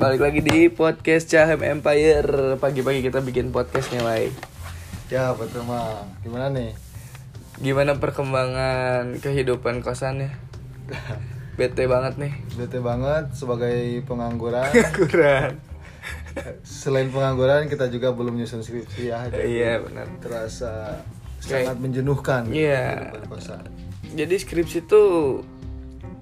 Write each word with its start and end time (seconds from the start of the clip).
Balik 0.00 0.20
lagi 0.20 0.40
di 0.40 0.72
podcast 0.72 1.28
Cahem 1.28 1.60
Empire 1.60 2.56
Pagi-pagi 2.56 3.04
kita 3.04 3.20
bikin 3.20 3.52
podcastnya 3.52 4.00
Wai 4.00 4.32
Ya 5.12 5.34
betul 5.34 5.66
mah. 5.66 6.06
Gimana 6.24 6.48
nih? 6.48 6.72
Gimana 7.60 7.98
perkembangan 7.98 9.20
kehidupan 9.20 9.84
kosannya? 9.84 10.32
Bete 11.60 11.84
banget 11.84 12.16
nih 12.16 12.32
Bete 12.56 12.80
banget 12.80 13.36
sebagai 13.36 14.00
pengangguran. 14.08 14.72
Kurang 14.96 15.60
Selain 16.64 17.12
pengangguran 17.12 17.68
kita 17.68 17.92
juga 17.92 18.16
belum 18.16 18.40
nyusun 18.40 18.64
skripsi 18.64 19.12
ya. 19.12 19.28
Iya 19.34 19.84
benar 19.84 20.08
Terasa 20.18 20.96
Kayak- 21.40 21.72
sangat 21.72 21.76
menjenuhkan. 21.76 22.42
Iya. 22.48 23.12
Jadi 24.16 24.34
skripsi 24.36 24.84
tuh 24.84 25.40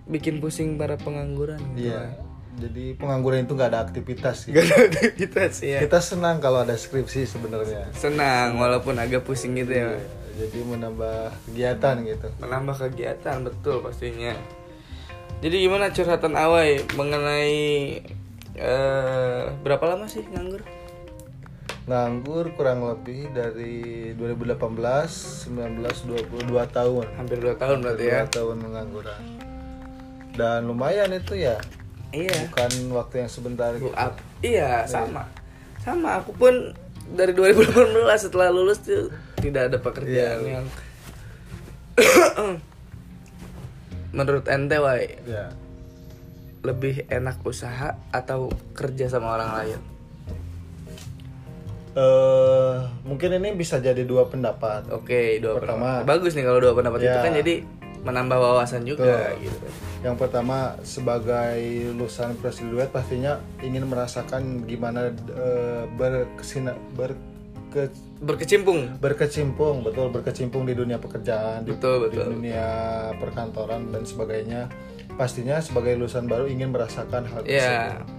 bikin 0.08 0.40
pusing 0.40 0.80
para 0.80 0.94
pengangguran 0.96 1.60
gitu, 1.74 1.90
Iya. 1.92 2.02
Wai. 2.02 2.27
Jadi 2.58 2.98
pengangguran 2.98 3.46
itu 3.46 3.54
nggak 3.54 3.70
ada 3.70 3.80
aktivitas. 3.86 4.50
Gitu. 4.50 4.58
Gak 4.58 4.66
ada 4.66 4.82
aktivitas 4.82 5.62
ya 5.62 5.78
Kita 5.78 6.02
senang 6.02 6.42
kalau 6.42 6.66
ada 6.66 6.74
skripsi 6.74 7.22
sebenarnya. 7.22 7.86
Senang 7.94 8.58
walaupun 8.58 8.98
agak 8.98 9.22
pusing 9.22 9.54
gitu 9.54 9.78
ya. 9.78 9.94
Iya, 9.94 10.02
Jadi 10.38 10.58
menambah 10.66 11.34
kegiatan 11.46 11.94
gitu. 12.02 12.26
menambah 12.38 12.76
kegiatan 12.78 13.36
betul 13.42 13.82
pastinya 13.82 14.34
jadi 15.38 15.70
gimana 15.70 15.94
curhatan 15.94 16.34
awai 16.34 16.82
mengenai 16.98 17.58
eh 18.58 19.42
berapa 19.62 19.84
lama 19.86 20.10
sih 20.10 20.26
nganggur 20.26 20.66
Nganggur 21.88 22.52
kurang 22.52 22.84
lebih 22.84 23.32
dari 23.32 24.12
2018, 24.12 25.48
19, 25.48 26.04
22 26.04 26.68
tahun. 26.68 27.06
hampir 27.16 27.40
dua 27.40 27.56
tahun 27.56 27.80
berarti 27.80 28.04
ya 28.04 28.28
Dua 28.28 28.34
tahun 28.36 28.56
pengangguran. 28.60 29.22
Dan 30.36 30.68
lumayan 30.68 31.16
itu 31.16 31.32
ya. 31.32 31.56
Iya 32.10 32.36
Bukan 32.46 32.70
waktu 32.90 33.14
yang 33.18 33.30
sebentar 33.30 33.70
gitu. 33.72 33.92
ap- 33.92 34.20
iya 34.40 34.84
sama 34.84 35.28
sama 35.78 36.18
aku 36.18 36.32
pun 36.32 36.54
dari 37.10 37.32
2018 37.32 37.72
setelah 38.18 38.48
lulus 38.48 38.80
tuh 38.80 39.08
tidak 39.38 39.68
ada 39.68 39.78
pekerjaan 39.78 40.38
Iya. 40.38 40.52
yang 40.54 40.66
menurut 44.10 44.44
ente 44.46 44.76
wai 44.76 45.20
Ya. 45.22 45.52
lebih 46.60 47.06
enak 47.06 47.40
usaha 47.42 47.94
atau 48.10 48.48
kerja 48.72 49.08
sama 49.08 49.32
orang 49.32 49.52
lain 49.54 49.80
Eh, 51.90 52.74
mungkin 53.02 53.34
ini 53.34 53.50
bisa 53.52 53.82
jadi 53.82 54.06
dua 54.06 54.30
pendapat. 54.30 54.86
Oke, 54.88 55.42
dua 55.42 55.58
Pertama. 55.58 55.98
pendapat. 55.98 56.06
Bagus 56.06 56.32
nih 56.32 56.46
kalau 56.46 56.62
dua 56.62 56.70
pendapat 56.70 56.98
itu 57.00 57.10
Ya. 57.10 57.24
kan 57.26 57.34
jadi 57.34 57.54
menambah 58.00 58.36
wawasan 58.36 58.82
juga 58.82 59.34
Betul. 59.34 59.42
gitu. 59.44 59.66
Yang 60.02 60.16
pertama 60.16 60.56
sebagai 60.82 61.58
lulusan 61.90 62.38
Presiduet 62.38 62.88
pastinya 62.88 63.36
ingin 63.58 63.84
merasakan 63.84 64.62
gimana 64.64 65.10
eh, 65.10 65.84
berkesina 65.92 66.76
berke, 66.94 67.90
Berkecimpung. 68.18 68.98
berkecimpung 68.98 69.76
betul 69.82 70.10
berkecimpung 70.10 70.64
di 70.64 70.74
dunia 70.74 70.96
pekerjaan 70.96 71.62
di, 71.62 71.70
Betul, 71.70 72.10
di 72.10 72.16
betul. 72.18 72.34
dunia 72.34 72.66
perkantoran 73.16 73.92
dan 73.92 74.02
sebagainya 74.02 74.66
pastinya 75.14 75.58
sebagai 75.58 75.94
lulusan 75.94 76.26
baru 76.26 76.46
ingin 76.46 76.70
merasakan 76.70 77.26
hal 77.26 77.42
Iya. 77.44 77.94
tersebut 77.94 78.17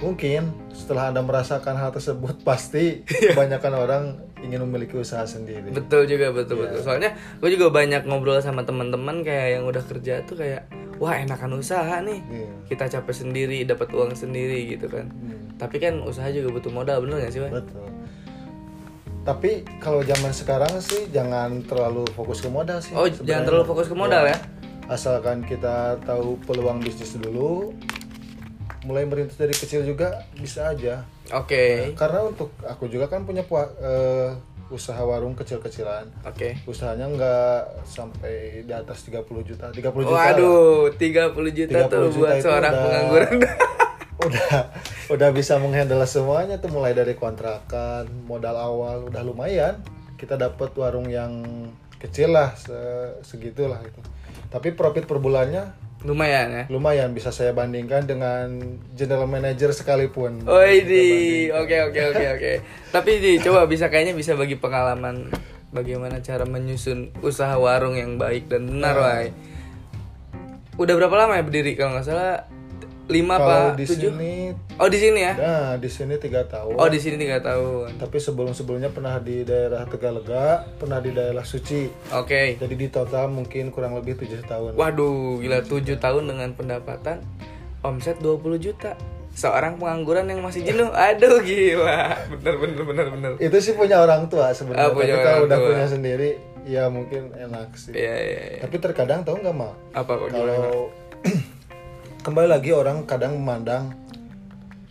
mungkin 0.00 0.42
setelah 0.70 1.08
anda 1.08 1.20
merasakan 1.20 1.76
hal 1.76 1.90
tersebut 1.90 2.40
pasti 2.48 3.04
kebanyakan 3.04 3.72
orang 3.74 4.04
ingin 4.40 4.64
memiliki 4.64 4.96
usaha 4.96 5.22
sendiri 5.22 5.68
Betul 5.68 6.08
juga, 6.08 6.32
betul 6.32 6.56
Iya. 6.56 6.64
betul. 6.66 6.80
Soalnya 6.82 7.10
gue 7.36 7.50
juga 7.52 7.68
banyak 7.68 8.02
ngobrol 8.04 8.40
sama 8.40 8.64
teman-teman 8.64 9.20
kayak 9.20 9.48
yang 9.54 9.64
udah 9.64 9.84
kerja 9.84 10.24
tuh 10.24 10.40
kayak 10.40 10.64
wah 10.96 11.12
enakan 11.12 11.60
usaha 11.60 12.00
nih. 12.00 12.20
Iya. 12.24 12.48
Kita 12.66 12.84
capek 12.90 13.14
sendiri, 13.14 13.58
dapat 13.62 13.88
uang 13.90 14.12
sendiri 14.12 14.64
gitu 14.66 14.88
kan. 14.88 15.12
Hmm, 15.12 15.52
Tapi 15.54 15.76
kan 15.76 16.00
usaha 16.00 16.28
juga 16.28 16.48
butuh 16.50 16.68
modal, 16.70 17.00
bener 17.00 17.20
gak 17.20 17.32
sih, 17.32 17.40
Wan? 17.40 17.52
betul 17.54 17.84
tapi 19.20 19.68
kalau 19.78 20.00
zaman 20.00 20.32
sekarang 20.32 20.80
sih 20.80 21.04
jangan 21.12 21.60
terlalu 21.62 22.08
fokus 22.10 22.40
ke 22.40 22.48
modal 22.48 22.80
sih 22.80 22.96
Oh, 22.96 23.04
sebenarnya. 23.04 23.26
jangan 23.28 23.42
terlalu 23.44 23.64
fokus 23.68 23.86
ke 23.86 23.94
modal 23.94 24.24
ya. 24.24 24.36
asalkan 24.88 25.44
kita 25.44 26.00
tahu 26.02 26.40
peluang 26.42 26.80
bisnis 26.80 27.14
dulu 27.14 27.76
mulai 28.82 29.04
merintis 29.04 29.36
dari 29.36 29.52
kecil 29.52 29.84
juga 29.84 30.24
bisa 30.32 30.72
aja 30.72 31.04
Oke. 31.36 31.92
karena 31.94 32.24
untuk 32.24 32.52
aku 32.64 32.88
juga 32.88 33.06
kan 33.06 33.28
punya 33.28 33.44
eh, 33.44 34.30
usaha 34.70 35.02
warung 35.02 35.34
kecil-kecilan 35.34 36.08
Oke. 36.24 36.56
usahanya 36.64 37.10
nggak 37.10 37.84
sampai 37.84 38.64
di 38.64 38.72
atas 38.72 39.04
30 39.04 39.26
juta 39.42 39.68
30 39.68 39.82
juta 39.82 40.14
lah. 40.14 40.32
Waduh, 40.32 40.94
30 40.94 41.50
juta 41.52 41.78
30 41.84 41.90
tuh 41.90 42.00
juta 42.08 42.16
buat 42.16 42.36
seorang 42.38 42.72
udah- 42.72 42.82
pengangguran. 42.86 43.34
udah 44.26 44.68
udah 45.08 45.28
bisa 45.32 45.56
menghandle 45.56 46.04
semuanya 46.04 46.60
tuh 46.60 46.68
mulai 46.68 46.92
dari 46.92 47.16
kontrakan 47.16 48.04
modal 48.28 48.52
awal 48.52 49.08
udah 49.08 49.24
lumayan 49.24 49.80
kita 50.20 50.36
dapat 50.36 50.76
warung 50.76 51.08
yang 51.08 51.40
kecil 51.96 52.36
lah 52.36 52.52
se- 52.52 53.16
segitulah 53.24 53.80
itu 53.80 54.00
tapi 54.52 54.76
profit 54.76 55.08
per 55.08 55.16
bulannya 55.16 55.72
Lumayan 56.00 56.48
ya. 56.48 56.64
lumayan 56.72 57.12
bisa 57.12 57.28
saya 57.28 57.52
bandingkan 57.52 58.08
dengan 58.08 58.48
general 58.96 59.28
manager 59.28 59.68
sekalipun 59.76 60.48
Oh 60.48 60.64
ini, 60.64 61.52
oke 61.52 61.76
oke 61.92 62.00
oke 62.16 62.24
oke. 62.40 62.52
Tapi 62.96 63.10
di 63.20 63.32
coba 63.36 63.68
bisa 63.68 63.92
kayaknya 63.92 64.16
bisa 64.16 64.32
bagi 64.32 64.56
pengalaman 64.56 65.28
bagaimana 65.70 66.24
cara 66.24 66.48
menyusun 66.48 67.12
usaha 67.20 67.52
warung 67.60 68.00
yang 68.00 68.16
baik 68.16 68.48
dan 68.48 68.66
benar. 68.66 68.96
Wai. 68.96 69.28
Udah 70.80 70.94
berapa 70.96 71.12
lama 71.12 71.36
ya 71.36 71.44
berdiri 71.44 71.76
kalau 71.76 71.92
nggak 71.92 72.06
salah? 72.08 72.48
Lima 73.10 73.34
apa? 73.34 73.74
di 73.74 73.84
Tujuh? 73.84 74.10
sini 74.10 74.34
Oh 74.76 74.86
di 74.86 74.96
sini 74.96 75.20
ya? 75.20 75.34
nah 75.34 75.70
di 75.74 75.86
sini 75.86 76.14
tiga 76.16 76.40
tahun 76.44 76.72
Oh 76.72 76.86
di 76.86 76.96
sini 76.96 77.16
tiga 77.16 77.38
tahun. 77.38 77.98
tapi 77.98 78.16
sebelum 78.16 78.50
sebelumnya 78.50 78.88
pernah 78.88 79.18
di 79.18 79.42
daerah 79.42 79.82
Tegalega 79.84 80.64
pernah 80.74 80.96
di 80.96 81.10
daerah 81.10 81.42
Suci 81.42 81.90
Oke. 82.10 82.54
jadi 82.54 82.72
di 82.72 82.86
total 82.86 83.28
mungkin 83.28 83.68
kurang 83.68 83.92
lebih 83.92 84.14
tujuh 84.16 84.40
tahun 84.42 84.72
Waduh, 84.72 85.38
gila 85.38 85.60
7 85.60 85.70
tahun 85.96 86.22
dengan 86.26 86.48
pendapatan 86.52 87.20
omset 87.80 88.16
20 88.18 88.38
juta. 88.56 88.94
Seorang 89.30 89.76
pengangguran 89.76 90.26
yang 90.26 90.40
masih 90.40 90.60
jenuh. 90.60 90.90
Aduh 90.90 91.38
gila. 91.40 92.18
Bener 92.30 92.54
bener 92.56 92.82
bener 92.82 93.06
bener. 93.08 93.30
itu 93.38 93.56
sih 93.58 93.72
punya 93.72 93.98
orang 93.98 94.26
tua 94.26 94.50
sebenarnya 94.50 94.90
punya 94.90 95.14
tapi 95.14 95.24
kalau 95.24 95.40
udah 95.46 95.54
tua. 95.56 95.68
punya 95.70 95.86
sendiri 95.86 96.30
ya 96.60 96.84
mungkin 96.86 97.32
enak 97.32 97.72
sih 97.72 97.90
Iya 97.90 98.16
iya 98.16 98.40
iya. 98.50 98.60
tapi 98.60 98.76
terkadang 98.76 99.22
tahu 99.22 99.40
nggak 99.40 99.54
mal 99.54 99.72
Apa 99.92 100.12
kalau 100.24 100.92
kembali 102.20 102.48
lagi 102.48 102.70
orang 102.70 103.04
kadang 103.04 103.34
memandang 103.34 103.96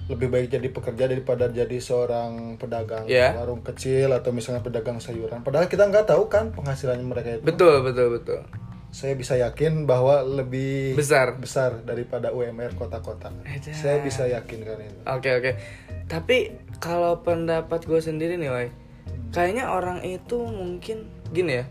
lebih 0.09 0.27
baik 0.27 0.49
jadi 0.49 0.67
pekerja 0.67 1.05
daripada 1.05 1.45
jadi 1.47 1.77
seorang 1.79 2.57
pedagang 2.57 3.05
Iya. 3.05 3.37
warung 3.37 3.61
kecil 3.61 4.09
atau 4.09 4.33
misalnya 4.33 4.59
pedagang 4.59 4.97
sayuran 4.97 5.45
padahal 5.45 5.69
kita 5.69 5.85
nggak 5.85 6.09
tahu 6.09 6.25
kan 6.25 6.49
penghasilannya 6.49 7.05
mereka 7.05 7.29
itu 7.35 7.45
Betul 7.45 7.85
betul 7.85 8.07
betul. 8.11 8.41
saya 8.89 9.13
bisa 9.13 9.37
yakin 9.37 9.85
bahwa 9.85 10.25
lebih 10.25 10.97
Besar. 10.97 11.37
besar 11.37 11.85
daripada 11.85 12.33
UMR 12.33 12.73
kota-kota 12.73 13.29
saya 13.71 14.01
bisa 14.01 14.25
yakin 14.25 14.65
kan 14.65 14.77
itu 14.79 14.99
Oke 15.07 15.29
oke. 15.31 15.51
Tapi 16.09 16.37
kalau 16.81 17.21
pendapat 17.21 17.85
gue 17.85 18.01
sendiri 18.01 18.33
nih, 18.33 18.49
Wai, 18.49 18.73
kayaknya 19.29 19.69
orang 19.69 20.01
itu 20.01 20.41
mungkin 20.41 21.05
gini 21.29 21.61
ya, 21.61 21.65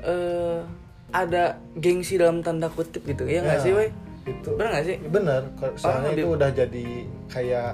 eh 0.00 0.62
ada 1.10 1.58
gengsi 1.74 2.14
dalam 2.14 2.38
tanda 2.38 2.70
kutip 2.70 3.02
gitu, 3.02 3.26
ya 3.26 3.42
nggak 3.42 3.58
Ya, 3.58 3.64
sih, 3.66 3.74
Wai? 3.74 3.90
Itu 4.24 4.50
Bener 4.54 4.70
nggak 4.70 4.84
sih? 4.84 4.96
benar 5.04 5.40
soalnya 5.74 5.84
Orang 6.06 6.12
itu 6.12 6.20
di- 6.20 6.32
udah 6.32 6.50
jadi 6.50 6.86
kayak 7.28 7.72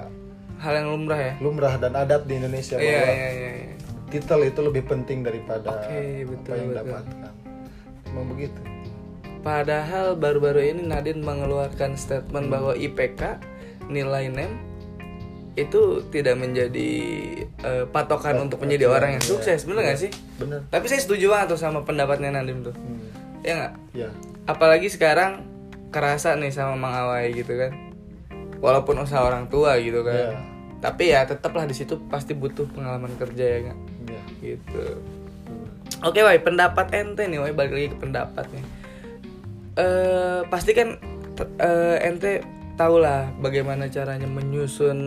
Hal 0.57 0.73
yang 0.75 0.87
lumrah 0.89 1.19
ya. 1.19 1.33
lumrah 1.37 1.73
dan 1.75 1.93
adat 1.93 2.21
di 2.23 2.33
Indonesia 2.35 2.75
Iya 2.75 2.85
bahwa 2.93 3.09
iya 3.09 3.29
iya. 3.29 3.51
iya. 3.57 3.75
titel 4.07 4.39
itu 4.43 4.59
lebih 4.61 4.83
penting 4.85 5.19
daripada 5.21 5.67
Oke, 5.79 6.01
betul, 6.23 6.37
apa 6.45 6.55
yang 6.55 6.67
betul. 6.67 6.79
dapatkan 6.85 7.33
emang 8.05 8.25
begitu 8.27 8.59
Padahal 9.41 10.13
baru-baru 10.15 10.61
ini 10.67 10.81
Nadine 10.83 11.17
mengeluarkan 11.19 11.95
statement 11.95 12.45
bahwa 12.47 12.77
IPK 12.77 13.41
nilai 13.87 14.29
NEM 14.29 14.53
itu 15.53 15.81
tidak 16.07 16.37
menjadi 16.37 16.89
eh, 17.43 17.85
patokan 17.85 18.37
untuk 18.39 18.61
menjadi 18.61 18.87
orang 18.87 19.17
yang 19.17 19.23
sukses, 19.25 19.65
bener 19.65 19.83
nggak 19.83 19.99
sih? 19.99 20.11
bener 20.37 20.63
Tapi 20.67 20.85
saya 20.85 21.01
setuju 21.01 21.27
banget 21.27 21.47
tuh 21.49 21.59
sama 21.59 21.81
pendapatnya 21.81 22.31
Nadine 22.31 22.61
tuh. 22.63 22.71
Hmm, 22.71 23.01
Ya 23.41 23.53
nggak? 23.57 23.73
ya 23.93 24.09
apalagi 24.43 24.87
sekarang 24.87 25.41
kerasa 25.91 26.33
nih 26.33 26.49
sama 26.49 26.73
Mang 26.73 26.95
Awai 26.95 27.31
gitu 27.31 27.53
kan. 27.53 27.71
Walaupun 28.57 28.97
usaha 28.97 29.21
orang 29.21 29.45
tua 29.47 29.75
gitu 29.77 30.01
kan. 30.01 30.15
Iya. 30.33 30.39
tapi 30.81 31.13
ya 31.13 31.21
tetaplah 31.21 31.61
di 31.63 31.77
situ 31.77 31.93
pasti 32.09 32.33
butuh 32.33 32.65
pengalaman 32.65 33.13
kerja 33.13 33.45
ya 33.45 33.57
nggak 33.61 33.79
ya 34.07 34.21
gitu. 34.41 34.97
Oke 36.01 36.19
Wai 36.19 36.41
pendapat 36.41 36.89
ente 36.91 37.21
nih 37.23 37.37
Wai 37.37 37.53
balik 37.53 37.69
lagi 37.71 37.87
ke 37.89 37.97
pendapat 37.99 38.49
nih. 38.49 38.65
Eh 39.77 40.39
pasti 40.47 40.73
kan 40.73 40.97
t- 41.31 41.53
eh, 41.57 41.97
ente 42.01 42.41
tahu 42.73 42.97
lah 42.97 43.29
bagaimana 43.37 43.87
caranya 43.87 44.25
menyusun 44.25 44.99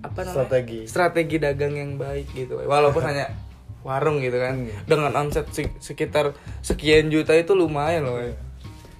apa 0.00 0.24
namanya 0.24 0.34
strategi. 0.48 0.80
strategi 0.88 1.36
dagang 1.36 1.76
yang 1.76 1.94
baik 1.94 2.32
gitu 2.32 2.56
Wai. 2.56 2.64
walaupun 2.64 3.04
hanya 3.04 3.28
warung 3.86 4.18
gitu 4.18 4.40
kan. 4.40 4.56
Hmm. 4.56 4.72
dengan 4.88 5.12
omset 5.14 5.52
se- 5.52 5.76
sekitar 5.78 6.32
sekian 6.60 7.12
juta 7.12 7.36
itu 7.36 7.52
lumayan 7.52 8.08
loh. 8.08 8.24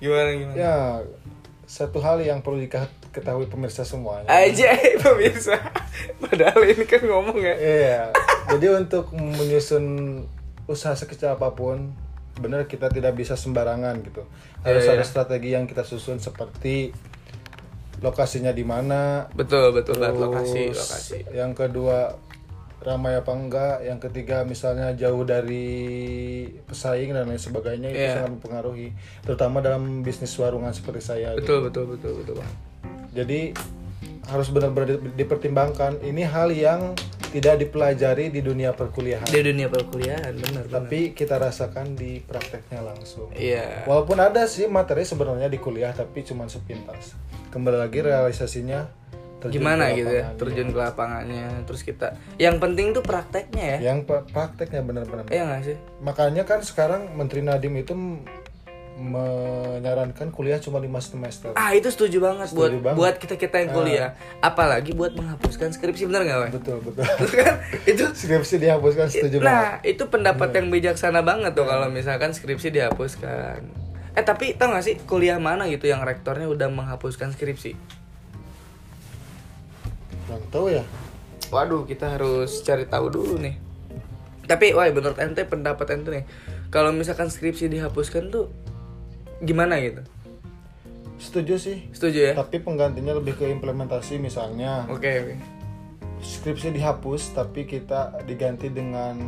Gimana 0.02 0.31
gimana 0.32 0.56
ya 0.56 0.76
satu 1.64 2.02
hal 2.02 2.19
yang 2.19 2.43
perlu 2.43 2.58
dika- 2.58 2.90
ketahui 3.08 3.46
pemirsa 3.46 3.81
semuanya. 3.82 4.26
aja 4.26 4.75
pemirsa 5.04 5.56
padahal 6.19 6.58
ini 6.64 6.82
kan 6.82 7.00
ngomong 7.00 7.38
ya 7.38 7.54
Iya. 7.54 8.02
Jadi 8.49 8.66
untuk 8.75 9.08
menyusun 9.12 9.84
usaha 10.64 10.93
sekecil 10.93 11.31
apa 11.31 11.49
pun, 11.50 11.94
benar 12.34 12.66
kita 12.66 12.88
tidak 12.88 13.14
bisa 13.14 13.32
sembarangan 13.34 14.02
gitu. 14.02 14.26
Harus 14.60 14.82
Iya, 14.82 14.93
ada 14.93 14.99
iya. 14.99 15.06
strategi 15.06 15.49
yang 15.50 15.64
kita 15.64 15.81
susun 15.82 16.19
seperti 16.19 16.90
lokasinya 18.00 18.50
di 18.50 18.64
mana. 18.64 19.31
betul 19.31 19.70
betul 19.70 19.96
banget 19.96 20.12
terus 20.12 20.25
lokasi 20.25 20.62
lokasi 20.69 21.19
Yang 21.31 21.52
kedua 21.56 21.99
ramai 22.84 23.14
apa 23.14 23.31
enggak. 23.31 23.76
Yang 23.81 23.99
ketiga 24.05 24.43
misalnya 24.43 24.90
jauh 24.93 25.23
dari 25.23 25.67
pesaing 26.62 27.11
dan 27.11 27.25
lain 27.25 27.38
sebagainya 27.38 27.88
itu 27.88 28.00
Iya. 28.00 28.14
sangat 28.17 28.31
mempengaruhi. 28.32 28.88
Terutama 29.20 29.58
dalam 29.58 30.00
bisnis 30.00 30.34
warungan 30.34 30.70
seperti 30.70 31.00
saya. 31.00 31.29
gitu. 31.32 31.43
betul 31.43 31.58
betul 31.67 31.84
betul 31.88 32.12
betul 32.19 32.34
bang 32.37 32.52
Jadi 33.12 33.40
harus 34.25 34.49
benar-benar 34.49 34.96
di- 34.96 35.14
dipertimbangkan. 35.17 36.00
Ini 36.00 36.23
hal 36.25 36.49
yang 36.50 36.94
tidak 37.29 37.58
dipelajari 37.58 38.29
di 38.29 38.40
dunia 38.40 38.70
perkuliahan, 38.70 39.25
di 39.25 39.40
dunia 39.40 39.64
perkuliahan 39.67 40.37
benar 40.37 40.69
benar 40.69 40.85
tapi 40.85 41.17
kita 41.17 41.40
rasakan 41.40 41.96
di 41.96 42.20
prakteknya 42.20 42.85
langsung. 42.85 43.32
iya 43.32 43.88
Walaupun 43.88 44.20
ada 44.20 44.44
sih 44.44 44.69
materi 44.69 45.00
sebenarnya 45.02 45.49
di 45.49 45.56
kuliah, 45.56 45.90
tapi 45.90 46.20
cuma 46.23 46.44
sepintas. 46.46 47.17
Kembali 47.49 47.76
lagi 47.78 48.00
realisasinya 48.00 48.85
terjun 49.43 49.59
gimana 49.59 49.91
gitu 49.91 50.09
ya 50.12 50.27
terjun 50.35 50.69
ke 50.69 50.79
lapangannya 50.79 51.67
terus 51.67 51.83
kita 51.83 52.15
yang 52.37 52.56
penting 52.56 52.91
tuh 52.91 53.03
prakteknya 53.03 53.65
ya 53.77 53.79
Yang 53.89 53.99
pra- 54.06 54.23
prakteknya 54.25 54.81
benar-benar. 54.81 55.27
iya 55.29 55.43
nggak 55.44 55.62
sih 55.65 55.77
Makanya 56.00 56.43
kan 56.43 56.62
sekarang 56.62 57.11
Menteri 57.12 57.41
Nadiem 57.41 57.75
itu 57.77 57.93
menyarankan 59.03 60.31
kuliah 60.31 60.59
cuma 60.59 60.79
lima 60.79 61.00
semester. 61.00 61.50
ah 61.55 61.73
itu 61.73 61.89
setuju 61.89 62.23
banget 62.23 62.53
buat 62.53 62.71
banget. 62.73 62.94
buat 62.94 63.15
kita 63.17 63.35
kita 63.37 63.56
yang 63.59 63.71
kuliah 63.73 64.09
apalagi 64.39 64.93
buat 64.93 65.12
menghapuskan 65.12 65.73
skripsi 65.73 66.06
bener 66.06 66.23
nggak? 66.23 66.55
Betul 66.55 66.79
betul. 66.83 67.03
Terus 67.19 67.33
kan 67.35 67.55
itu 67.83 68.05
Skripsi 68.23 68.56
dihapuskan 68.59 69.06
setuju 69.09 69.37
banget. 69.37 69.49
nah 69.49 69.67
itu 69.83 70.03
pendapat 70.06 70.49
yang 70.53 70.69
bijaksana 70.69 71.21
banget 71.21 71.53
tuh 71.53 71.65
kalau 71.65 71.88
misalkan 71.88 72.31
skripsi 72.31 72.71
dihapuskan 72.71 73.59
eh 74.12 74.21
tapi 74.21 74.53
tau 74.53 74.69
gak 74.71 74.85
sih 74.85 74.95
kuliah 75.03 75.41
mana 75.41 75.65
gitu 75.67 75.88
yang 75.88 76.05
rektornya 76.05 76.45
udah 76.45 76.69
menghapuskan 76.69 77.33
skripsi 77.33 77.73
Kurang 80.32 80.49
tahu 80.49 80.67
ya. 80.73 80.84
waduh 81.52 81.84
kita 81.84 82.17
harus 82.17 82.64
cari 82.64 82.88
tahu 82.88 83.12
dulu 83.12 83.37
nih. 83.37 83.61
Tapi 84.49 84.73
wah 84.73 84.88
menurut 84.88 85.20
ente 85.20 85.44
pendapat 85.44 85.84
ente 85.93 86.08
nih 86.08 86.25
kalau 86.73 86.88
misalkan 86.88 87.29
skripsi 87.29 87.69
dihapuskan 87.69 88.32
tuh 88.32 88.49
gimana 89.44 89.76
gitu? 89.84 90.00
Setuju 91.20 91.61
sih. 91.61 91.93
setuju 91.93 92.19
ya? 92.19 92.34
Tapi 92.34 92.64
penggantinya 92.64 93.12
lebih 93.12 93.37
ke 93.37 93.52
implementasi 93.52 94.17
misalnya. 94.17 94.88
Oke 94.88 95.12
oke. 95.20 95.34
Skripsi 96.25 96.73
dihapus 96.73 97.37
tapi 97.37 97.69
kita 97.69 98.25
diganti 98.25 98.73
dengan 98.73 99.20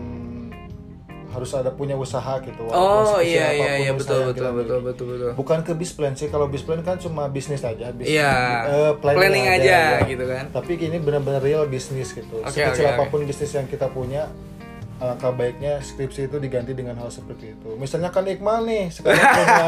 harus 1.35 1.51
ada 1.51 1.69
punya 1.69 1.99
usaha 1.99 2.39
gitu. 2.41 2.71
oh 2.71 3.19
iya 3.19 3.51
iya 3.51 3.73
iya 3.83 3.91
betul 3.91 4.31
betul 4.31 4.55
betul 4.55 4.79
betul 4.81 5.07
betul 5.11 5.31
Bukan 5.35 5.67
ke 5.67 5.75
bisplan 5.75 6.15
sih. 6.15 6.31
Kalau 6.31 6.47
bisplan 6.47 6.81
kan 6.81 6.95
cuma 6.97 7.27
bisnis 7.27 7.61
aja, 7.61 7.91
bisnis. 7.91 8.15
Iya, 8.15 8.33
eh, 8.71 8.93
planning 9.03 9.47
aja, 9.51 9.99
ya. 9.99 10.07
gitu 10.07 10.25
kan. 10.25 10.49
Tapi 10.49 10.79
ini 10.79 11.03
benar-benar 11.03 11.43
real 11.43 11.67
bisnis 11.67 12.15
gitu. 12.15 12.39
Oke, 12.39 12.55
Sekecil 12.55 12.87
oke. 12.87 12.93
apa 12.95 13.05
pun 13.09 13.21
bisnis 13.25 13.51
yang 13.51 13.67
kita 13.67 13.91
punya, 13.91 14.31
alangkah 14.95 15.35
baiknya 15.35 15.83
skripsi 15.83 16.31
itu 16.31 16.39
diganti 16.39 16.71
dengan 16.71 16.95
hal 16.97 17.11
seperti 17.11 17.53
itu. 17.53 17.75
Misalnya 17.75 18.09
kan 18.09 18.23
Iqmal 18.25 18.63
nih, 18.63 18.95
sekarang 18.95 19.19
punya 19.37 19.67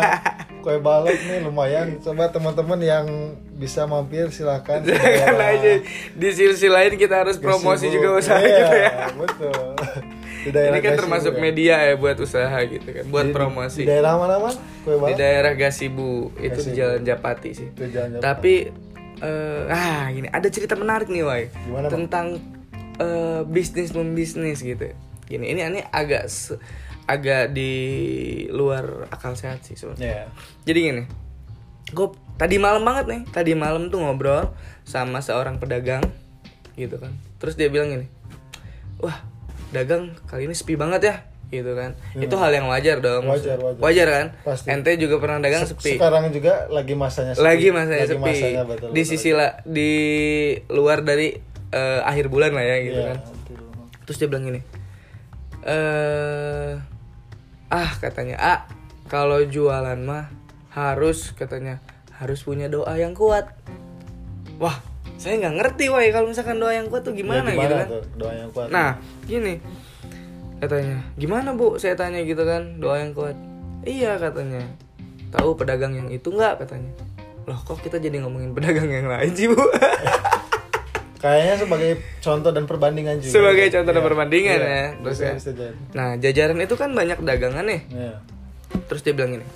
kue 0.63 0.77
balok 0.79 1.19
nih 1.19 1.39
lumayan. 1.43 1.87
Coba 1.99 2.31
teman-teman 2.31 2.79
yang 2.79 3.07
bisa 3.53 3.85
mampir 3.85 4.31
silakan. 4.31 4.87
ke 4.87 4.95
Jangan 5.21 5.41
aja 5.43 5.73
di 6.15 6.29
sisi 6.31 6.69
lain 6.71 6.95
kita 6.95 7.27
harus 7.27 7.37
promosi 7.37 7.91
juga 7.91 8.15
usaha 8.15 8.39
Iya, 8.39 8.55
gitu 8.55 8.77
ya. 8.77 8.91
betul. 9.19 9.67
Di 10.47 10.55
Ini 10.55 10.79
kan 10.79 10.95
Gasibu 10.95 11.01
termasuk 11.03 11.35
ya. 11.35 11.41
media 11.43 11.75
ya 11.83 11.95
buat 11.99 12.17
usaha 12.23 12.59
gitu 12.71 12.87
kan, 12.87 13.05
buat 13.11 13.27
Di- 13.27 13.35
promosi. 13.35 13.83
Di 13.83 13.91
daerah 13.91 14.15
mana 14.15 14.39
mas? 14.39 14.55
Kue 14.87 14.95
Di 14.95 15.15
daerah 15.19 15.53
Gasibu 15.59 16.31
itu 16.39 16.55
di 16.55 16.71
Gasibu. 16.71 16.79
Jalan 16.79 17.01
Japati 17.03 17.51
sih. 17.51 17.69
Itu 17.75 17.83
jalan-jalan. 17.91 18.23
Tapi 18.23 18.55
eh 19.17 19.63
ah 19.73 20.07
gini 20.13 20.29
ada 20.29 20.45
cerita 20.53 20.77
menarik 20.77 21.09
nih 21.09 21.25
Wai 21.25 21.49
Gimana, 21.49 21.89
tentang 21.89 22.37
eh, 23.01 23.43
bisnis 23.49 23.91
membisnis 23.91 24.63
gitu. 24.63 24.93
Gini 25.27 25.51
ini 25.51 25.67
ini 25.67 25.81
agak 25.91 26.31
agak 27.07 27.51
di 27.51 27.73
luar 28.51 29.11
akal 29.11 29.35
sehat 29.35 29.67
sih 29.67 29.75
sebenarnya. 29.75 30.07
Ya. 30.07 30.25
Jadi 30.67 30.79
gini, 30.91 31.03
gue 31.91 32.09
tadi 32.35 32.59
malam 32.59 32.83
banget 32.83 33.07
nih, 33.11 33.23
tadi 33.31 33.55
malam 33.55 33.91
tuh 33.91 34.03
ngobrol 34.03 34.51
sama 34.87 35.23
seorang 35.23 35.59
pedagang 35.59 36.03
gitu 36.75 36.99
kan. 36.99 37.15
Terus 37.39 37.55
dia 37.55 37.71
bilang 37.71 37.91
gini, 37.95 38.07
wah 38.99 39.23
dagang 39.71 40.15
kali 40.27 40.47
ini 40.47 40.55
sepi 40.55 40.75
banget 40.75 41.01
ya, 41.03 41.17
gitu 41.49 41.73
kan. 41.73 41.95
Itu 42.13 42.35
hal 42.37 42.51
yang 42.51 42.67
wajar 42.67 42.99
dong. 42.99 43.27
Hmm. 43.27 43.35
Wajar, 43.35 43.59
wajar. 43.79 44.07
kan? 44.09 44.27
Pasti. 44.43 44.67
Ente 44.69 44.95
juga 44.97 45.19
pernah 45.19 45.39
dagang 45.39 45.63
Se- 45.63 45.75
sepi. 45.75 45.95
Sekarang 45.95 46.31
juga 46.31 46.67
lagi 46.69 46.95
masanya 46.95 47.33
sepi. 47.35 47.43
Lagi 47.43 47.69
masanya 47.71 47.99
Lagi 48.03 48.13
sepi. 48.13 48.23
masanya, 48.23 48.63
betul, 48.65 48.89
di 48.91 49.03
betul. 49.03 49.11
sisi 49.11 49.31
la, 49.31 49.49
di 49.63 49.93
luar 50.69 51.03
dari 51.03 51.35
eh, 51.69 52.01
akhir 52.03 52.27
bulan 52.27 52.51
lah 52.51 52.63
ya 52.63 52.77
gitu 52.81 53.01
Iya, 53.01 53.09
kan. 53.11 53.19
betul. 53.23 53.59
Terus 54.07 54.17
dia 54.19 54.29
bilang 54.31 54.45
gini, 54.45 54.61
eh 55.65 56.73
ah 57.67 57.91
katanya, 57.99 58.37
ah 58.39 58.61
kalau 59.07 59.43
jualan 59.43 59.99
mah 59.99 60.31
harus 60.71 61.33
katanya 61.33 61.83
harus 62.17 62.43
punya 62.43 62.71
doa 62.71 62.95
yang 62.95 63.13
kuat. 63.13 63.51
Wah, 64.57 64.79
saya 65.17 65.35
nggak 65.39 65.55
ngerti 65.57 65.85
wah 65.89 66.01
kalau 66.07 66.29
misalkan 66.29 66.57
doa 66.57 66.73
yang 66.73 66.87
kuat 66.87 67.03
tuh 67.03 67.13
gimana, 67.13 67.49
Ya, 67.49 67.59
gitu 67.59 67.75
kan? 67.75 67.87
tuh 67.89 68.03
doa 68.17 68.33
yang 68.33 68.51
kuat? 68.51 68.69
Nah, 68.69 68.91
gini 69.25 69.59
katanya, 70.57 71.05
gimana 71.15 71.53
bu? 71.53 71.77
Saya 71.77 71.93
tanya 71.95 72.21
gitu 72.21 72.41
kan, 72.43 72.77
doa 72.77 72.97
yang 72.97 73.13
kuat. 73.13 73.37
Iya 73.83 74.17
katanya. 74.17 74.65
Tahu 75.29 75.53
pedagang 75.55 75.93
yang 75.93 76.09
itu 76.09 76.29
nggak 76.29 76.61
katanya? 76.61 76.93
Loh 77.45 77.59
kok 77.59 77.79
kita 77.79 77.97
jadi 77.97 78.21
ngomongin 78.21 78.53
pedagang 78.53 78.89
yang 78.89 79.07
lain 79.07 79.33
sih 79.33 79.47
bu? 79.47 79.57
Kayaknya 81.17 81.55
sebagai 81.59 81.91
contoh 82.21 82.51
dan 82.51 82.65
perbandingan 82.65 83.17
juga. 83.19 83.33
Sebagai 83.33 83.67
contoh 83.69 83.91
dan 83.91 83.99
Iya. 83.99 84.07
perbandingan 84.07 84.59
Iya, 84.59 84.69
ya, 84.69 84.85
terus 84.95 85.17
bisa, 85.17 85.25
ya. 85.25 85.35
bisa 85.35 85.51
jadi. 85.55 85.77
Nah, 85.93 86.09
jajaran 86.17 86.59
itu 86.59 86.75
kan 86.75 86.91
banyak 86.93 87.19
dagangan 87.21 87.65
nih. 87.65 87.81
Iya. 87.89 88.15
Terus 88.87 89.01
dia 89.01 89.13
bilang 89.13 89.31
gini. 89.33 89.47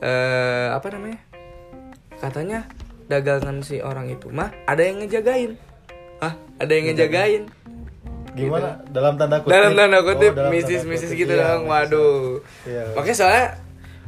Eh, 0.00 0.68
apa 0.70 0.86
namanya? 0.90 1.20
Katanya 2.16 2.68
dagangan 3.10 3.66
si 3.66 3.82
orang 3.82 4.06
itu 4.08 4.30
mah 4.30 4.54
ada 4.64 4.80
yang 4.80 5.02
ngejagain. 5.02 5.58
Hah? 6.22 6.38
Ada 6.62 6.70
yang 6.70 6.84
ngejagain. 6.94 7.42
Gimana? 8.30 8.78
Dalam 8.86 9.18
tanda 9.18 9.42
kutip. 9.42 9.50
Gitu. 9.50 9.56
Dalam 9.58 9.72
tanda 9.74 9.98
kutip 10.00 10.32
Oh, 10.32 10.38
dalam 10.38 10.50
tanda 10.54 10.54
misis-misis 10.54 11.10
kutip. 11.10 11.20
gitu 11.26 11.32
Iya, 11.34 11.42
dong. 11.58 11.62
Waduh. 11.66 12.22
Iya. 12.62 12.82
Makanya 12.94 13.16
soalnya 13.18 13.46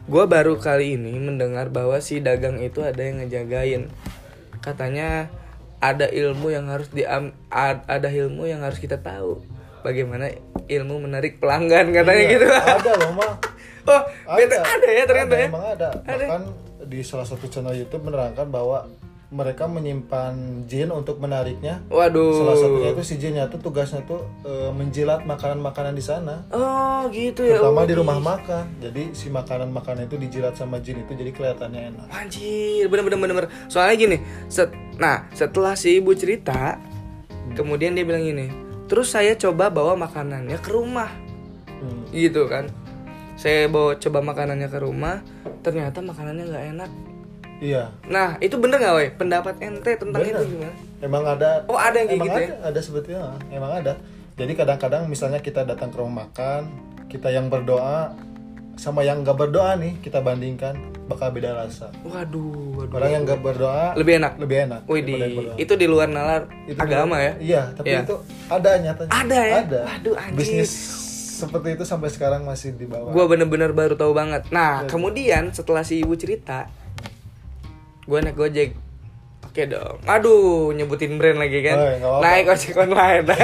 gue 0.02 0.24
baru 0.26 0.54
kali 0.56 0.94
ini 0.94 1.18
mendengar 1.18 1.66
bahwa 1.68 1.98
si 1.98 2.22
dagang 2.22 2.62
itu 2.62 2.86
ada 2.86 3.02
yang 3.02 3.18
ngejagain. 3.18 3.90
Katanya 4.62 5.26
ada 5.82 6.06
ilmu 6.06 6.54
yang 6.54 6.70
harus 6.70 6.86
di 6.94 7.02
ada 7.02 8.08
ilmu 8.08 8.46
yang 8.46 8.62
harus 8.62 8.78
kita 8.78 9.02
tahu. 9.02 9.42
Bagaimana 9.82 10.30
ilmu 10.70 11.02
menarik 11.02 11.42
pelanggan 11.42 11.90
katanya 11.90 12.22
Iya, 12.22 12.32
gitu. 12.38 12.46
Ada 12.46 12.92
loh, 13.02 13.10
Mah. 13.18 13.32
oh, 13.90 14.02
beda 14.38 14.62
ada 14.62 14.86
ya 14.86 15.02
ternyata 15.02 15.34
Ada, 15.34 15.42
ya. 15.42 15.48
Emang 15.50 15.66
ada. 15.74 15.88
Bahkan 16.06 16.42
di 16.84 17.00
salah 17.02 17.24
satu 17.24 17.46
channel 17.46 17.74
YouTube 17.74 18.04
menerangkan 18.04 18.48
bahwa 18.48 18.86
mereka 19.32 19.64
menyimpan 19.64 20.68
jin 20.68 20.92
untuk 20.92 21.16
menariknya. 21.16 21.80
Waduh. 21.88 22.36
Salah 22.36 22.52
satunya 22.52 22.92
itu 22.92 23.00
si 23.00 23.16
jinnya 23.16 23.48
tuh 23.48 23.64
tugasnya 23.64 24.04
tuh 24.04 24.28
e, 24.44 24.68
menjilat 24.76 25.24
makanan-makanan 25.24 25.96
di 25.96 26.04
sana. 26.04 26.44
Oh, 26.52 27.08
gitu 27.08 27.40
ya. 27.40 27.56
Terutama 27.56 27.80
Oh, 27.80 27.88
di 27.88 27.96
rumah 27.96 28.20
makan. 28.20 28.76
Jadi 28.84 29.16
si 29.16 29.32
makanan-makanan 29.32 30.04
itu 30.04 30.20
dijilat 30.20 30.52
sama 30.52 30.84
jin 30.84 31.00
itu 31.00 31.16
jadi 31.16 31.32
kelihatannya 31.32 31.80
enak. 31.96 32.06
Anjir, 32.12 32.92
bener 32.92 33.08
bener. 33.08 33.48
Soalnya 33.72 33.96
gini, 33.96 34.16
set, 34.52 34.68
nah 35.00 35.24
setelah 35.32 35.80
si 35.80 35.96
ibu 35.96 36.12
cerita, 36.12 36.76
kemudian 37.56 37.96
dia 37.96 38.04
bilang 38.04 38.20
gini, 38.20 38.52
terus 38.84 39.16
saya 39.16 39.32
coba 39.32 39.72
bawa 39.72 39.96
makanannya 39.96 40.60
ke 40.60 40.70
rumah, 40.76 41.08
Hmm. 41.80 42.04
gitu 42.12 42.52
kan. 42.52 42.68
Saya 43.42 43.66
bawa 43.66 43.98
coba 43.98 44.22
makanannya 44.22 44.70
ke 44.70 44.78
rumah, 44.78 45.18
ternyata 45.66 45.98
makanannya 45.98 46.46
nggak 46.46 46.64
enak. 46.78 46.90
Iya. 47.58 47.90
Nah, 48.06 48.38
itu 48.38 48.54
bener 48.54 48.78
nggak, 48.78 48.94
woi? 48.94 49.08
Pendapat 49.18 49.58
ente 49.58 49.98
tentang 49.98 50.22
Bener. 50.22 50.38
itu 50.38 50.54
gimana? 50.54 50.74
Emang 51.02 51.22
ada. 51.26 51.66
Oh, 51.66 51.74
ada 51.74 51.98
yang 51.98 52.06
kayak 52.06 52.18
emang 52.22 52.26
gitu 52.30 52.38
ada, 52.38 52.46
ya? 52.46 52.54
Ada 52.70 52.80
sebetulnya, 52.80 53.20
emang 53.50 53.72
ada. 53.82 53.92
Jadi 54.38 54.52
kadang-kadang 54.54 55.02
misalnya 55.10 55.42
kita 55.42 55.66
datang 55.66 55.90
ke 55.90 55.98
rumah 55.98 56.30
makan, 56.30 56.70
kita 57.10 57.34
yang 57.34 57.50
berdoa 57.50 58.14
sama 58.72 59.04
yang 59.04 59.20
nggak 59.20 59.36
berdoa 59.36 59.76
nih 59.76 60.00
kita 60.00 60.22
bandingkan 60.22 60.78
bakal 61.04 61.28
beda 61.28 61.52
rasa. 61.52 61.90
Waduh, 62.02 62.78
waduh. 62.78 62.94
Orang 62.94 63.10
yang 63.10 63.22
nggak 63.26 63.42
berdoa 63.42 63.92
Lebih 63.98 64.22
enak. 64.22 64.32
lebih 64.38 64.56
enak. 64.64 64.80
Wih, 64.86 65.02
berdoa. 65.02 65.54
itu 65.58 65.72
di 65.76 65.86
luar 65.90 66.08
nalar 66.08 66.46
Itu 66.64 66.78
agama 66.78 67.18
ya? 67.20 67.32
Iya, 67.42 67.62
tapi 67.74 67.90
Iya. 67.90 68.00
itu 68.06 68.14
ada 68.48 68.70
nyatanya. 68.78 69.10
Ada 69.12 69.38
ya? 69.44 69.56
Ada. 69.66 69.80
Waduh, 69.86 70.14
anjir. 70.16 70.38
Bisnis 70.38 70.72
seperti 71.42 71.74
itu 71.74 71.84
sampai 71.84 72.08
sekarang 72.14 72.46
masih 72.46 72.78
di 72.78 72.86
bawah. 72.86 73.10
Gue 73.10 73.24
bener-bener 73.26 73.74
baru 73.74 73.98
tahu 73.98 74.14
banget. 74.14 74.46
Iya. 74.46 74.54
Nah, 74.54 74.72
kemudian 74.86 75.50
setelah 75.50 75.82
si 75.82 75.98
ibu 76.00 76.14
cerita, 76.14 76.70
gue 78.06 78.18
naik 78.22 78.38
gojek 78.38 78.70
Oke 79.52 79.68
dong. 79.68 80.00
Aduh, 80.08 80.72
nyebutin 80.72 81.20
brand 81.20 81.36
lagi 81.36 81.60
kan. 81.60 81.76
Oh, 81.76 81.84
apa-apa. 81.84 82.24
Naik 82.24 82.44
ojek 82.56 82.72
online. 82.72 83.28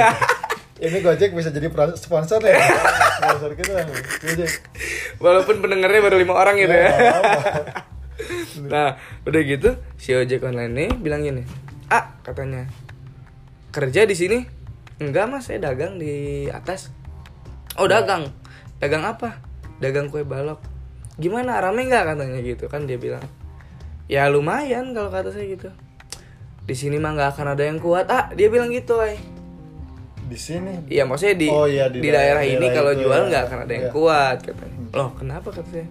Ini 0.89 0.97
Gojek 1.03 1.35
bisa 1.37 1.53
jadi 1.53 1.69
sponsor 1.93 2.41
ya. 2.41 2.57
sponsor 3.19 3.53
kita. 3.53 3.85
Gojek. 4.25 4.51
Walaupun 5.21 5.61
pendengarnya 5.61 6.01
baru 6.01 6.17
lima 6.17 6.33
orang 6.33 6.57
gitu 6.57 6.71
ya. 6.73 6.89
Ya, 6.89 7.13
nah, 8.73 8.89
udah 9.21 9.41
gitu 9.45 9.77
si 10.01 10.17
ojek 10.17 10.41
online 10.41 10.71
ini 10.73 10.85
bilang 10.97 11.21
gini, 11.21 11.45
"Ah," 11.91 12.17
katanya. 12.25 12.65
"Kerja 13.75 14.07
di 14.07 14.15
sini?" 14.17 14.47
"Enggak, 14.97 15.29
Mas, 15.29 15.51
saya 15.51 15.61
dagang 15.61 16.01
di 16.01 16.47
atas." 16.49 16.89
"Oh, 17.79 17.87
dagang. 17.87 18.27
Dagang 18.77 19.03
apa?" 19.03 19.39
"Dagang 19.79 20.11
kue 20.11 20.21
balok." 20.21 20.59
"Gimana? 21.15 21.57
Rame 21.57 21.87
nggak?" 21.87 22.03
katanya 22.13 22.39
gitu 22.39 22.67
kan 22.67 22.83
dia 22.83 22.95
bilang. 22.95 23.23
"Ya 24.05 24.27
lumayan 24.27 24.91
kalau 24.91 25.07
kata 25.07 25.31
saya 25.31 25.47
gitu." 25.47 25.71
Di 26.63 26.77
sini 26.77 27.01
mah 27.01 27.17
nggak 27.17 27.33
akan 27.33 27.57
ada 27.57 27.63
yang 27.65 27.81
kuat. 27.81 28.05
Ah, 28.07 28.29
dia 28.29 28.45
bilang 28.45 28.69
gitu, 28.69 29.01
ay. 29.01 29.17
Di 30.29 30.37
sini 30.37 30.85
Iya 30.85 31.09
maksudnya 31.09 31.33
di 31.33 31.49
Oh, 31.49 31.65
iya, 31.65 31.89
di, 31.89 32.05
di 32.05 32.13
daerah, 32.13 32.45
daerah- 32.45 32.45
ini 32.45 32.61
daerah 32.61 32.75
kalau 32.77 32.91
jual 32.93 33.17
ya. 33.17 33.27
nggak 33.33 33.43
akan 33.49 33.59
ada 33.65 33.73
yang 33.73 33.87
Iya. 33.89 33.95
kuat 33.97 34.37
katanya. 34.45 34.77
Loh 34.93 35.09
kenapa 35.17 35.49
kata 35.49 35.69
saya? 35.73 35.87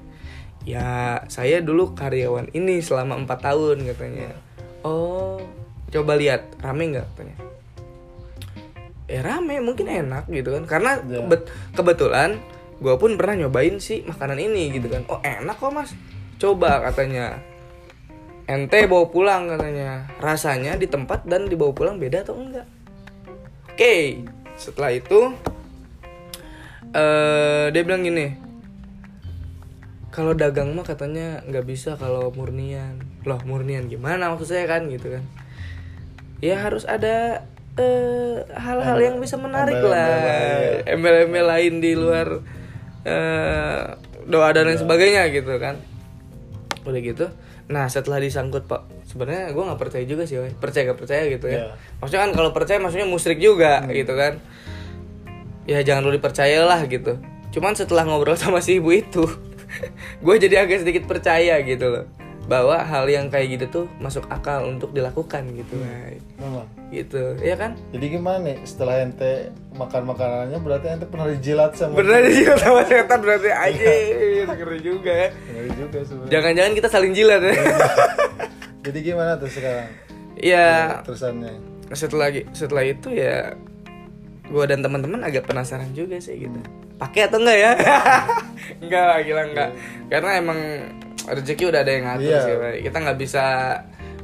Ya 0.62 0.87
saya 1.26 1.59
dulu 1.59 1.99
karyawan 1.99 2.54
ini 2.54 2.78
selama 2.78 3.18
empat 3.18 3.42
tahun 3.42 3.83
katanya. 3.83 4.30
Oh 4.87 5.42
coba 5.90 6.14
lihat 6.14 6.54
rame 6.62 6.95
nggak 6.95 7.07
katanya? 7.11 7.37
Eh 9.08 9.24
rame 9.24 9.64
mungkin 9.64 9.88
enak 9.88 10.28
gitu 10.28 10.52
kan 10.52 10.68
karena 10.68 11.00
Iya. 11.00 11.24
kebet- 11.24 11.48
kebetulan 11.72 12.36
gue 12.78 12.94
pun 13.00 13.16
pernah 13.18 13.34
nyobain 13.48 13.80
sih 13.80 14.04
makanan 14.04 14.38
ini 14.38 14.70
gitu 14.76 14.92
kan. 14.92 15.02
Oh 15.08 15.18
enak 15.24 15.56
kok 15.58 15.72
mas, 15.72 15.96
coba 16.36 16.84
katanya. 16.84 17.40
Ente 18.48 18.84
bawa 18.88 19.08
pulang 19.08 19.48
katanya. 19.48 20.06
Rasanya 20.20 20.76
di 20.76 20.86
tempat 20.88 21.24
dan 21.24 21.48
dibawa 21.48 21.72
pulang 21.72 21.96
beda 21.96 22.24
atau 22.24 22.36
enggak? 22.36 22.68
Oke, 23.72 24.24
setelah 24.54 24.92
itu 24.94 25.32
eh 26.96 27.68
dia 27.68 27.82
bilang 27.84 28.00
gini, 28.00 28.32
kalau 30.08 30.32
dagang 30.32 30.72
mah 30.72 30.88
katanya 30.88 31.44
nggak 31.44 31.66
bisa 31.68 31.96
kalau 32.00 32.32
murnian. 32.32 33.04
Loh 33.28 33.40
murnian 33.44 33.88
gimana 33.92 34.32
maksud 34.32 34.48
saya 34.48 34.64
kan 34.64 34.88
gitu 34.88 35.12
kan? 35.18 35.24
Ya 36.40 36.56
harus 36.62 36.88
ada 36.88 37.44
eh, 37.78 38.42
hal-hal 38.58 38.99
yang 38.99 39.16
bisa 39.23 39.38
menarik 39.38 39.78
Embel-embel 39.78 39.94
lah, 39.94 40.20
lain. 40.20 40.78
embel-embel 40.85 41.47
lain 41.47 41.75
di 41.78 41.92
luar 41.94 42.28
eh, 43.06 43.82
doa 44.28 44.49
dan 44.52 44.68
lain 44.68 44.78
sebagainya 44.78 45.30
gitu 45.32 45.56
kan. 45.56 45.80
Udah 46.85 47.00
gitu, 47.00 47.26
nah 47.70 47.88
setelah 47.88 48.18
disangkut 48.20 48.64
pak, 48.68 48.85
sebenarnya 49.08 49.52
gue 49.52 49.62
nggak 49.62 49.80
percaya 49.80 50.04
juga 50.04 50.25
sih, 50.25 50.40
woy. 50.40 50.52
percaya 50.56 50.92
gak 50.92 51.00
percaya 51.00 51.23
gitu 51.28 51.47
ya. 51.49 51.58
Iya. 51.58 51.68
Maksudnya 52.00 52.20
kan 52.28 52.32
kalau 52.32 52.50
percaya 52.52 52.78
maksudnya 52.80 53.08
musrik 53.08 53.38
juga 53.40 53.85
gitu 53.92 54.12
kan. 54.16 54.40
Ya 55.68 55.85
jangan 55.85 56.08
dulu 56.08 56.16
dipercayalah 56.16 56.88
gitu. 56.88 57.20
Cuman 57.52 57.76
setelah 57.76 58.08
ngobrol 58.08 58.40
sama 58.40 58.64
si 58.64 58.80
ibu 58.80 58.88
itu, 58.92 59.25
gue 60.25 60.35
jadi 60.40 60.64
agak 60.64 60.85
sedikit 60.85 61.04
percaya 61.04 61.61
gitu 61.61 61.87
loh. 61.92 62.04
Bahwa 62.49 62.81
hal 62.81 63.05
yang 63.07 63.28
kayak 63.28 63.61
gitu 63.61 63.64
tuh 63.69 63.85
masuk 64.00 64.25
akal 64.33 64.64
untuk 64.64 64.97
dilakukan 64.97 65.45
gitu, 65.52 65.76
woy. 65.76 66.17
memang. 66.40 66.64
Gitu, 66.88 67.37
ya 67.45 67.52
kan? 67.55 67.76
Jadi 67.93 68.07
gimana 68.09 68.40
nih 68.40 68.57
setelah 68.64 69.05
ente 69.05 69.52
makan 69.76 70.09
makanannya 70.09 70.57
berarti 70.57 70.87
ente 70.88 71.05
pernah 71.05 71.28
dijilat 71.28 71.76
sama 71.76 72.00
Bener 72.00 72.25
sih 72.33 72.49
sama 72.57 72.81
setan 72.88 73.21
berarti 73.21 73.52
aja, 73.52 73.93
ngeri 74.49 74.78
juga 74.81 75.12
ya. 75.12 75.28
Ngeri 75.52 75.71
juga 75.76 75.99
sebenarnya. 76.00 76.31
Jangan-jangan 76.33 76.73
kita 76.73 76.88
saling 76.88 77.12
jilat 77.12 77.40
ya. 77.45 77.55
Jadi 78.88 78.99
gimana 79.05 79.37
tuh 79.37 79.52
sekarang 79.52 79.88
Iya, 80.40 81.02
terusannya? 81.05 81.52
setelah 81.93 82.28
setelah 82.52 82.85
itu 82.85 83.12
ya 83.12 83.52
gue 84.49 84.64
dan 84.64 84.81
teman-teman 84.81 85.21
agak 85.25 85.45
penasaran 85.45 85.93
juga 85.93 86.17
sih 86.21 86.49
gitu 86.49 86.61
pakai 86.99 87.23
atau 87.25 87.38
enggak 87.38 87.57
ya 87.57 87.73
enggak 88.83 89.05
lah 89.05 89.19
gila 89.21 89.43
enggak 89.45 89.71
karena 90.09 90.31
emang 90.37 90.59
rezeki 91.25 91.64
udah 91.67 91.81
ada 91.81 91.90
yang 91.90 92.05
ngatur 92.07 92.26
Iya. 92.26 92.40
sih 92.40 92.55
Pak. 92.55 92.73
kita 92.83 92.97
nggak 92.99 93.19
bisa 93.19 93.45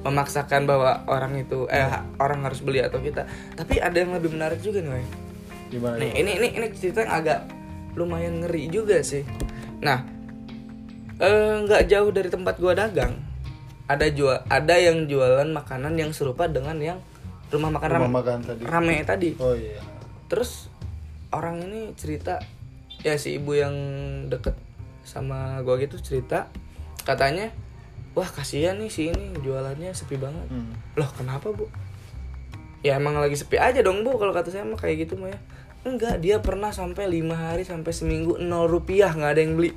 memaksakan 0.00 0.62
bahwa 0.64 0.90
orang 1.06 1.38
itu 1.38 1.64
eh 1.66 1.86
orang 2.18 2.42
harus 2.42 2.60
beli 2.60 2.78
atau 2.78 2.98
kita 2.98 3.24
tapi 3.52 3.78
ada 3.78 3.94
yang 3.94 4.12
lebih 4.12 4.30
menarik 4.30 4.58
juga 4.58 4.80
nih. 4.80 5.06
Gimana? 5.66 5.96
nih 5.96 6.10
ini 6.14 6.30
ini 6.34 6.48
ini 6.54 6.66
cerita 6.70 7.00
yang 7.00 7.14
agak 7.14 7.40
lumayan 7.94 8.40
ngeri 8.40 8.68
juga 8.68 9.00
sih 9.00 9.24
nah 9.78 10.04
eh, 11.16 11.54
nggak 11.60 11.82
jauh 11.86 12.10
dari 12.10 12.28
tempat 12.28 12.58
gua 12.58 12.74
dagang 12.74 13.16
ada 13.84 14.06
jual 14.06 14.40
ada 14.44 14.74
yang 14.74 15.04
jualan 15.04 15.46
makanan 15.48 15.94
yang 15.94 16.10
serupa 16.10 16.46
dengan 16.46 16.76
yang 16.76 16.98
rumah 17.48 17.70
makan 17.70 17.88
Rumah 17.88 18.00
ram- 18.02 18.14
makan 18.14 18.38
tadi. 18.42 18.62
rame 18.62 18.96
tadi 19.04 19.30
Oh 19.36 19.52
iya. 19.52 19.78
terus 20.26 20.66
orang 21.30 21.62
ini 21.62 21.92
cerita 21.94 22.40
ya 23.04 23.14
si 23.14 23.36
ibu 23.36 23.52
yang 23.52 23.74
deket 24.26 24.56
sama 25.02 25.60
gua 25.60 25.76
gitu 25.76 25.94
cerita 25.96 26.48
katanya 27.02 27.52
wah 28.12 28.24
kasihan 28.24 28.74
nih 28.74 28.88
si 28.88 29.08
ini 29.08 29.36
jualannya 29.36 29.92
sepi 29.92 30.16
banget 30.16 30.48
Hmm. 30.48 30.72
loh 30.94 31.10
kenapa 31.10 31.50
bu 31.50 31.68
ya 32.80 32.96
emang 32.96 33.14
lagi 33.14 33.34
sepi 33.34 33.56
aja 33.56 33.80
dong 33.80 34.00
bu 34.00 34.16
kalau 34.16 34.30
kata 34.30 34.48
saya 34.48 34.62
mah 34.62 34.76
kayak 34.76 35.04
gitu 35.04 35.14
mah 35.14 35.28
ya 35.28 35.38
enggak 35.84 36.16
dia 36.18 36.36
pernah 36.38 36.70
sampai 36.70 37.04
lima 37.06 37.34
hari 37.34 37.60
sampai 37.60 37.90
seminggu 37.90 38.36
nol 38.38 38.64
rupiah 38.66 39.08
nggak 39.10 39.30
ada 39.30 39.40
yang 39.40 39.54
beli 39.54 39.76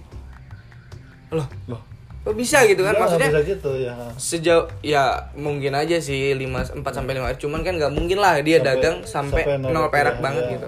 loh 1.29 1.47
Loh. 1.67 1.83
kok 2.23 2.31
bisa 2.33 2.63
gitu 2.63 2.79
kan 2.81 2.91
Ya, 2.91 2.99
maksudnya 3.01 3.29
bisa 3.29 3.41
gitu 3.45 3.71
ya. 3.77 3.95
sejauh 4.15 4.67
ya 4.81 5.03
mungkin 5.33 5.71
aja 5.73 5.95
sih 5.97 6.31
5 6.33 6.79
4 6.79 6.83
sampai 6.85 7.11
5 7.13 7.23
hari 7.25 7.37
cuman 7.37 7.59
kan 7.61 7.73
nggak 7.75 7.91
mungkin 7.91 8.17
lah 8.17 8.39
dia 8.39 8.59
dagang 8.61 9.03
sampai, 9.03 9.43
nol 9.57 9.87
perak 9.87 10.15
rupiah, 10.15 10.21
banget 10.21 10.43
ya. 10.45 10.51
gitu. 10.53 10.67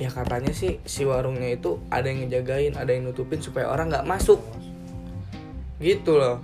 Ya 0.00 0.08
katanya 0.08 0.50
sih 0.50 0.80
si 0.82 1.04
warungnya 1.04 1.52
itu 1.52 1.76
ada 1.86 2.08
yang 2.08 2.24
ngejagain 2.24 2.72
ada 2.72 2.88
yang 2.88 3.04
nutupin 3.04 3.38
supaya 3.38 3.68
orang 3.68 3.92
nggak 3.92 4.08
masuk 4.08 4.40
gitu 5.78 6.16
loh 6.16 6.40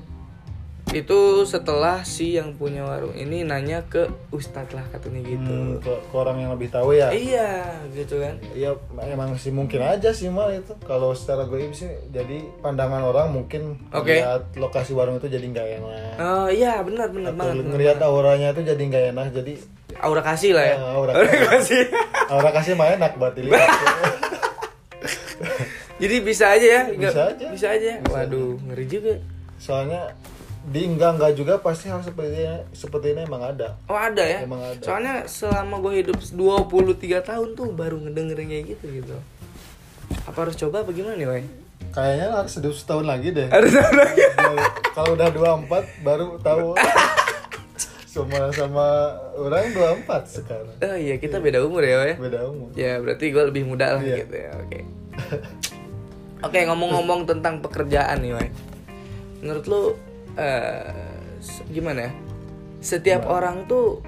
itu 0.86 1.18
setelah 1.42 2.06
si 2.06 2.38
yang 2.38 2.54
punya 2.54 2.80
warung 2.80 3.10
ini 3.12 3.42
nanya 3.42 3.82
ke 3.82 4.06
ustadz 4.30 4.70
lah 4.70 4.86
katanya 4.86 5.18
gitu 5.26 5.42
Hmm, 5.42 5.76
ke, 5.76 5.90
ke 5.90 6.14
orang 6.14 6.38
yang 6.38 6.54
lebih 6.54 6.70
tahu 6.70 6.94
ya. 6.94 7.10
iya 7.10 7.66
gitu 7.90 8.22
kan 8.22 8.38
Iya, 8.54 8.70
emang 9.02 9.34
sih 9.34 9.50
mungkin 9.50 9.82
aja 9.82 10.14
sih 10.14 10.30
mal 10.30 10.54
itu. 10.54 10.72
Kalau 10.80 11.10
secara 11.10 11.42
goib 11.44 11.74
sih, 11.74 11.90
jadi 12.08 12.38
pandangan 12.62 13.02
orang 13.02 13.34
mungkin 13.34 13.82
Oke. 13.90 14.14
lihat 14.14 14.54
lokasi 14.54 14.94
warung 14.94 15.18
itu 15.18 15.26
jadi 15.26 15.42
nggak 15.44 15.68
enak. 15.74 16.14
oh 16.16 16.46
iya 16.46 16.78
benar 16.80 17.10
benar 17.10 17.34
banget 17.34 17.66
ngelihat 17.66 17.98
auranya 18.00 18.54
itu 18.54 18.62
jadi 18.62 18.82
nggak 18.86 19.04
enak. 19.10 19.26
Jadi 19.34 19.52
aura 19.98 20.20
kasih 20.20 20.52
lah 20.52 20.64
ya 20.64 20.74
Ya, 20.74 20.86
aura 20.90 21.12
kasih 21.46 21.82
aura 22.26 22.50
kasih 22.52 22.72
mah 22.72 22.88
enak 22.90 23.12
buat 23.14 23.32
dilihat. 23.32 23.56
jadi 25.96 26.16
bisa 26.20 26.50
aja 26.50 26.66
ya 26.66 26.82
nggak- 26.88 27.10
Bisa 27.10 27.22
aja. 27.28 27.46
bisa 27.48 27.66
aja 27.70 27.92
waduh 28.06 28.56
ngeri 28.62 28.86
juga 28.86 29.12
Soalnya 29.56 30.12
di 30.62 30.84
enggak 30.84 31.16
enggak 31.16 31.32
juga 31.32 31.54
pasti 31.56 31.86
hal 31.86 32.02
seperti 32.02 32.36
ini, 32.36 32.44
seperti 32.70 33.06
ini 33.10 33.22
emang 33.22 33.40
ada. 33.40 33.78
Oh 33.86 33.94
ada 33.94 34.20
ya? 34.20 34.42
Emang 34.42 34.58
ada. 34.60 34.82
Soalnya 34.82 35.24
selama 35.24 35.78
gue 35.80 36.02
hidup 36.02 36.18
23 36.20 36.92
tahun 37.22 37.48
tuh 37.54 37.70
baru 37.70 37.96
ngedengerin 37.98 38.46
kayak 38.46 38.64
gitu 38.68 38.86
gitu 38.92 39.16
Apa 40.24 40.44
harus 40.44 40.54
coba 40.56 40.82
apa 40.82 40.90
gimana 40.90 41.14
nih, 41.14 41.24
Wai? 41.24 41.44
Kayaknya 41.88 42.28
harus 42.36 42.52
hidup 42.52 42.74
setahun 42.74 43.06
lagi 43.06 43.28
deh. 43.30 43.46
Harus 43.48 43.72
lagi 43.72 44.22
Kalau 44.92 45.14
udah 45.14 45.28
24 45.30 45.70
baru 46.02 46.26
tahu. 46.38 46.66
Sama 48.16 48.48
sama 48.50 48.86
orang 49.34 49.68
24 49.70 50.08
sekarang. 50.26 50.72
Oh 50.80 50.96
iya, 50.96 51.16
kita 51.16 51.36
beda 51.36 51.60
umur 51.60 51.80
ya, 51.80 51.96
Wai? 51.98 52.14
Beda 52.16 52.44
umur. 52.44 52.72
Ya, 52.72 52.96
berarti 52.96 53.28
gue 53.28 53.44
lebih 53.44 53.62
muda 53.64 53.92
lah 53.92 54.00
Iya. 54.00 54.16
gitu 54.18 54.34
ya, 54.34 54.50
oke 54.56 54.78
Oke, 56.42 56.58
ngomong-ngomong 56.62 57.24
tentang 57.24 57.60
pekerjaan 57.60 58.20
nih, 58.20 58.32
Wai 58.32 58.48
Menurut 59.38 59.64
lu, 59.66 59.82
eh, 60.34 60.92
s- 61.38 61.64
gimana 61.66 62.08
ya? 62.08 62.12
Setiap 62.78 63.26
orang 63.26 63.64
tuh 63.66 64.00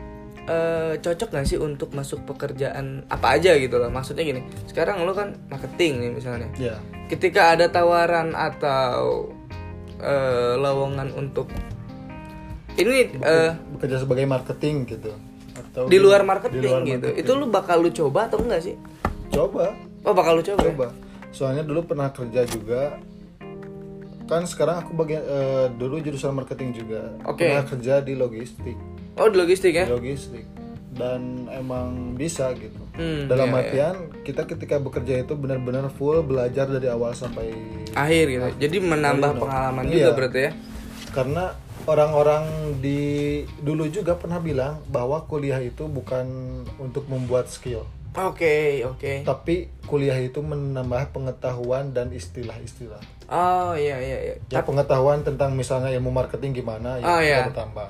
eh, 0.44 0.96
cocok 0.96 1.28
gak 1.30 1.44
sih 1.44 1.56
untuk 1.56 1.92
masuk 1.92 2.24
pekerjaan 2.24 3.04
apa 3.06 3.36
aja 3.36 3.52
gitu 3.54 3.76
loh 3.76 3.88
Maksudnya 3.88 4.24
gini, 4.24 4.40
sekarang 4.64 5.04
lu 5.04 5.12
kan 5.12 5.36
marketing 5.46 6.00
nih 6.00 6.10
misalnya 6.10 6.48
Ya. 6.54 6.80
ketika 7.06 7.52
ada 7.52 7.68
tawaran 7.68 8.32
atau 8.32 9.28
eh, 9.98 10.54
lowongan 10.54 11.12
untuk 11.12 11.52
ini 12.78 13.10
eh, 13.18 13.50
Bekerja 13.74 13.98
sebagai 13.98 14.24
marketing 14.24 14.86
gitu. 14.86 15.10
Atau 15.52 15.90
di 15.90 15.98
luar 15.98 16.22
di 16.22 16.28
marketing 16.28 16.62
luar 16.62 16.82
gitu 16.82 17.08
marketing. 17.08 17.20
itu 17.20 17.32
lu 17.34 17.46
bakal 17.48 17.76
lu 17.78 17.90
coba 17.90 18.20
atau 18.26 18.38
enggak 18.38 18.62
sih 18.62 18.76
Coba. 19.28 19.74
oh 20.00 20.12
bakal 20.12 20.38
lu 20.38 20.42
coba, 20.42 20.62
ya? 20.62 20.70
Coba. 20.70 20.88
Soalnya 21.28 21.62
dulu 21.62 21.84
pernah 21.84 22.08
kerja 22.08 22.42
juga. 22.44 22.96
Kan 24.24 24.44
sekarang 24.44 24.82
aku 24.82 24.92
bagian 24.94 25.20
eh, 25.20 25.66
dulu 25.72 25.98
jurusan 25.98 26.32
marketing 26.32 26.72
juga. 26.74 27.12
Oke. 27.24 27.44
Pernah 27.44 27.66
kerja 27.66 27.94
di 27.98 28.14
logistik. 28.14 28.76
oh 29.14 29.26
di 29.26 29.36
logistik 29.36 29.72
ya 29.72 29.84
Di 29.84 29.92
logistik. 29.92 30.44
Dan 30.90 31.46
emang 31.48 32.14
bisa 32.14 32.50
gitu. 32.52 32.82
Hmm, 32.92 33.26
Dalam 33.26 33.48
iya, 33.48 33.58
artian 33.60 33.94
kita 34.20 34.42
ketika 34.44 34.76
bekerja 34.76 35.20
itu 35.20 35.32
benar-benar 35.32 35.86
full 35.92 36.18
belajar 36.20 36.66
dari 36.66 36.86
awal 36.86 37.14
sampai 37.14 37.54
akhir 37.92 38.24
gitu 38.26 38.46
jadi 38.58 38.76
menambah 38.80 39.38
pengalaman 39.38 39.86
Iya. 39.86 39.94
juga 39.94 40.10
berarti 40.12 40.40
ya 40.40 40.52
karena 41.08 41.44
orang-orang 41.88 42.44
di 42.78 43.00
dulu 43.58 43.88
juga 43.88 44.14
pernah 44.14 44.36
bilang 44.38 44.84
bahwa 44.86 45.24
kuliah 45.24 45.56
itu 45.58 45.88
bukan 45.88 46.28
untuk 46.76 47.08
membuat 47.08 47.48
skill, 47.48 47.88
Oke, 48.12 48.84
oke. 48.84 49.24
tapi 49.24 49.72
kuliah 49.88 50.20
itu 50.20 50.44
menambah 50.44 51.16
pengetahuan 51.16 51.96
dan 51.96 52.12
istilah-istilah. 52.12 53.00
Oh 53.28 53.72
iya 53.72 53.96
iya 54.00 54.18
iya. 54.20 54.34
Ya 54.48 54.60
pengetahuan 54.60 55.24
tentang 55.24 55.52
misalnya 55.52 55.88
ilmu 55.92 56.08
marketing 56.08 56.60
gimana 56.60 57.00
ya 57.00 57.04
Oh, 57.04 57.20
kita 57.20 57.28
iya. 57.28 57.38
bertambah. 57.48 57.88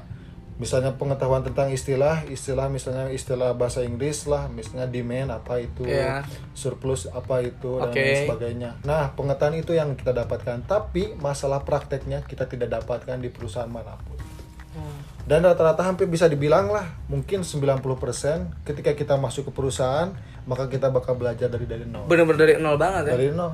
Misalnya 0.58 0.98
pengetahuan 0.98 1.46
tentang 1.46 1.70
istilah, 1.70 2.26
istilah 2.26 2.66
misalnya 2.66 3.14
istilah 3.14 3.54
bahasa 3.54 3.86
Inggris 3.86 4.26
lah, 4.26 4.50
misalnya 4.50 4.90
demand 4.90 5.38
apa 5.38 5.62
itu, 5.62 5.86
Iya. 5.86 6.26
surplus 6.50 7.06
apa 7.06 7.46
itu 7.46 7.78
dan 7.78 7.94
lain 7.94 8.26
sebagainya. 8.26 8.70
Nah, 8.82 9.14
pengetahuan 9.14 9.54
itu 9.54 9.78
yang 9.78 9.94
kita 9.94 10.10
dapatkan, 10.10 10.66
tapi 10.66 11.14
masalah 11.22 11.62
prakteknya 11.62 12.26
kita 12.26 12.50
tidak 12.50 12.74
dapatkan 12.74 13.22
di 13.22 13.30
perusahaan 13.30 13.70
mana 13.70 13.94
pun. 14.02 14.18
Dan 15.28 15.44
rata-rata 15.44 15.84
hampir 15.84 16.08
bisa 16.08 16.24
dibilang 16.24 16.72
lah, 16.72 16.88
mungkin 17.06 17.44
90% 17.44 18.64
ketika 18.64 18.96
kita 18.96 19.14
masuk 19.20 19.50
ke 19.50 19.52
perusahaan, 19.52 20.08
maka 20.48 20.72
kita 20.72 20.88
bakal 20.88 21.20
belajar 21.20 21.52
dari 21.52 21.68
dari 21.68 21.84
nol. 21.84 22.08
Bener-bener 22.08 22.38
dari 22.40 22.54
nol 22.56 22.80
banget 22.80 23.12
ya. 23.12 23.14
Dari 23.14 23.28
nol. 23.36 23.52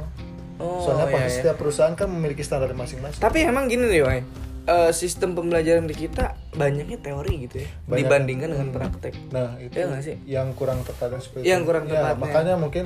Oh, 0.63 0.79
Soalnya 0.87 1.11
iya, 1.11 1.15
pasti 1.19 1.27
iya. 1.27 1.35
setiap 1.43 1.57
perusahaan 1.59 1.95
kan 1.99 2.07
memiliki 2.07 2.47
standar 2.47 2.71
masing-masing. 2.71 3.19
Tapi 3.19 3.43
emang 3.43 3.67
gini 3.67 3.91
nih, 3.91 4.03
Wai. 4.07 4.23
Eh, 4.65 4.91
sistem 4.95 5.35
pembelajaran 5.35 5.91
di 5.91 5.93
kita 5.93 6.39
banyaknya 6.55 6.99
teori 6.99 7.35
gitu 7.45 7.57
ya 7.61 7.69
Banyak. 7.85 7.99
dibandingkan 8.01 8.49
dengan 8.49 8.69
praktek. 8.71 9.15
Nah, 9.29 9.59
itu 9.59 9.73
Iya 9.73 9.85
nggak 9.87 10.03
sih? 10.03 10.17
yang 10.25 10.49
kurang 10.53 10.81
tepatnya 10.81 11.19
seperti 11.19 11.45
Yang 11.45 11.61
itu. 11.61 11.69
kurang 11.69 11.85
Ya, 11.85 11.91
tepatnya. 11.97 12.17
makanya 12.17 12.55
mungkin 12.57 12.85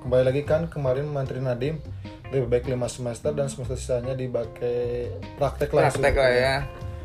kembali 0.00 0.24
lagi 0.24 0.42
kan 0.42 0.60
kemarin 0.66 1.06
Menteri 1.06 1.38
Nadiem 1.38 1.76
lebih 2.30 2.46
baik 2.48 2.64
lima 2.66 2.86
semester 2.86 3.30
dan 3.30 3.46
semester 3.46 3.74
sisanya 3.74 4.14
dipakai 4.14 5.10
praktek 5.36 5.68
langsung. 5.68 5.98
Praktek 5.98 6.14
lah 6.14 6.30
ya. 6.32 6.56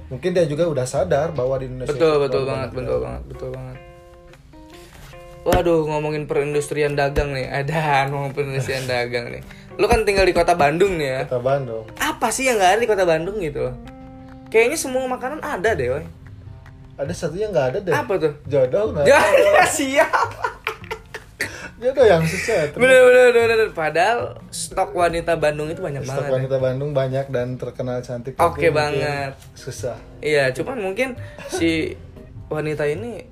Mungkin 0.06 0.30
dia 0.32 0.46
juga 0.46 0.66
udah 0.66 0.86
sadar 0.86 1.34
bahwa 1.34 1.58
di 1.58 1.66
Indonesia 1.66 1.90
Betul 1.90 2.14
itu 2.14 2.22
betul 2.22 2.44
banget, 2.46 2.70
banyak 2.70 2.78
betul 2.78 2.98
banget, 3.00 3.24
betul 3.26 3.50
banget. 3.52 3.78
Waduh, 5.44 5.82
ngomongin 5.86 6.26
perindustrian 6.26 6.94
dagang 6.94 7.30
nih. 7.30 7.46
Ada 7.46 8.10
ngomong 8.10 8.32
perindustrian 8.32 8.86
dagang 8.92 9.30
nih. 9.30 9.42
Lu 9.76 9.86
kan 9.86 10.02
tinggal 10.02 10.24
di 10.24 10.34
kota 10.34 10.54
Bandung 10.54 10.96
nih 10.96 11.08
ya. 11.08 11.22
Kota 11.26 11.42
Bandung. 11.44 11.86
Apa 11.98 12.30
sih 12.30 12.46
yang 12.46 12.58
nggak 12.58 12.72
ada 12.72 12.80
di 12.80 12.88
kota 12.88 13.04
Bandung 13.04 13.38
gitu 13.40 13.60
loh? 13.64 13.76
Kayaknya 14.56 14.78
semua 14.80 15.04
makanan 15.04 15.44
ada 15.44 15.76
deh, 15.76 15.92
Wai. 15.92 16.08
Ada 16.96 17.12
satu 17.12 17.36
yang 17.36 17.52
nggak 17.52 17.68
ada 17.76 17.80
deh. 17.84 17.92
Apa 17.92 18.14
tuh? 18.16 18.34
Jodoh 18.48 18.96
nah. 18.96 19.04
Ya, 19.04 19.20
siap. 19.68 20.32
Jodoh 21.76 22.08
yang 22.08 22.24
susah. 22.24 22.72
Bener, 22.72 23.04
bener, 23.04 23.26
bener, 23.30 23.48
bener. 23.52 23.70
Padahal 23.76 24.40
stok 24.48 24.96
wanita 24.96 25.36
Bandung 25.36 25.68
itu 25.68 25.84
banyak 25.84 26.02
Stok 26.02 26.16
banget. 26.16 26.24
ya. 26.24 26.34
wanita 26.40 26.56
Bandung 26.58 26.92
banyak 26.96 27.26
dan 27.28 27.60
terkenal 27.60 28.00
cantik. 28.00 28.40
Oke 28.40 28.72
mungkin 28.72 28.96
banget. 28.96 29.32
Susah. 29.60 30.00
Iya, 30.24 30.56
cuman 30.56 30.80
mungkin 30.80 31.20
si 31.52 32.00
wanita 32.48 32.88
ini 32.88 33.28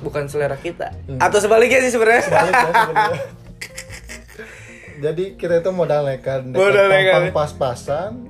bukan 0.00 0.24
selera 0.24 0.56
kita. 0.56 0.88
Hmm. 1.04 1.20
Atau 1.20 1.36
sebaliknya 1.36 1.84
sih 1.84 1.92
sebenarnya. 1.92 2.24
Balik 2.24 2.54
ya 2.56 2.72
sebenarnya. 2.72 3.22
Jadi 5.04 5.24
kita 5.36 5.60
itu 5.60 5.68
modal 5.68 6.06
nekat, 6.06 6.48
Modal 6.48 6.88
nekat. 6.88 7.34
pas-pasan, 7.34 8.24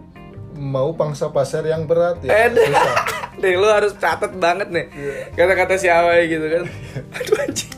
mau 0.54 0.92
pangsa 0.92 1.28
pasar 1.28 1.64
yang 1.64 1.84
berat 1.84 2.20
ya. 2.22 2.48
Edah. 2.48 2.62
susah. 2.62 2.96
Nih 3.42 3.56
lu 3.56 3.64
harus 3.64 3.96
catat 3.96 4.36
banget 4.36 4.68
nih 4.68 4.86
Iya. 4.92 5.32
Kata-kata 5.32 5.74
si 5.74 5.88
Awai 5.88 6.28
gitu 6.28 6.46
kan 6.46 6.62
Aduh 7.16 7.36
anjing 7.40 7.72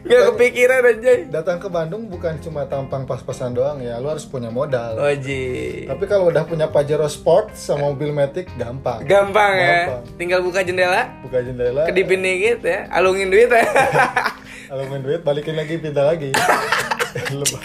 Gak 0.00 0.22
kepikiran 0.32 0.80
anjay 0.86 1.18
Datang 1.28 1.60
ke 1.60 1.68
Bandung 1.68 2.08
bukan 2.08 2.40
cuma 2.40 2.64
tampang 2.64 3.04
pas-pasan 3.04 3.52
doang 3.52 3.76
ya, 3.78 4.00
lu 4.00 4.08
harus 4.08 4.24
punya 4.24 4.48
modal. 4.48 4.96
Oji 4.96 5.84
Tapi 5.86 6.04
kalau 6.08 6.32
udah 6.32 6.48
punya 6.48 6.72
Pajero 6.72 7.04
Sport 7.04 7.52
sama 7.52 7.92
mobil 7.92 8.16
Matic 8.16 8.48
gampang. 8.56 9.04
Gampang 9.04 9.52
ya 9.52 9.68
Gampang. 9.92 10.02
Tinggal 10.16 10.40
buka 10.40 10.64
jendela 10.64 11.12
Buka 11.20 11.44
jendela, 11.44 11.84
Kedipin 11.84 12.24
dikit 12.24 12.64
ya 12.64 12.88
Alungin 12.88 13.28
duit 13.28 13.52
ya 13.52 13.60
kalau 14.66 14.82
main 14.90 14.98
duit 14.98 15.22
balikin 15.22 15.54
lagi 15.54 15.78
pindah 15.78 16.10
lagi. 16.10 16.34
Lebah. 17.30 17.62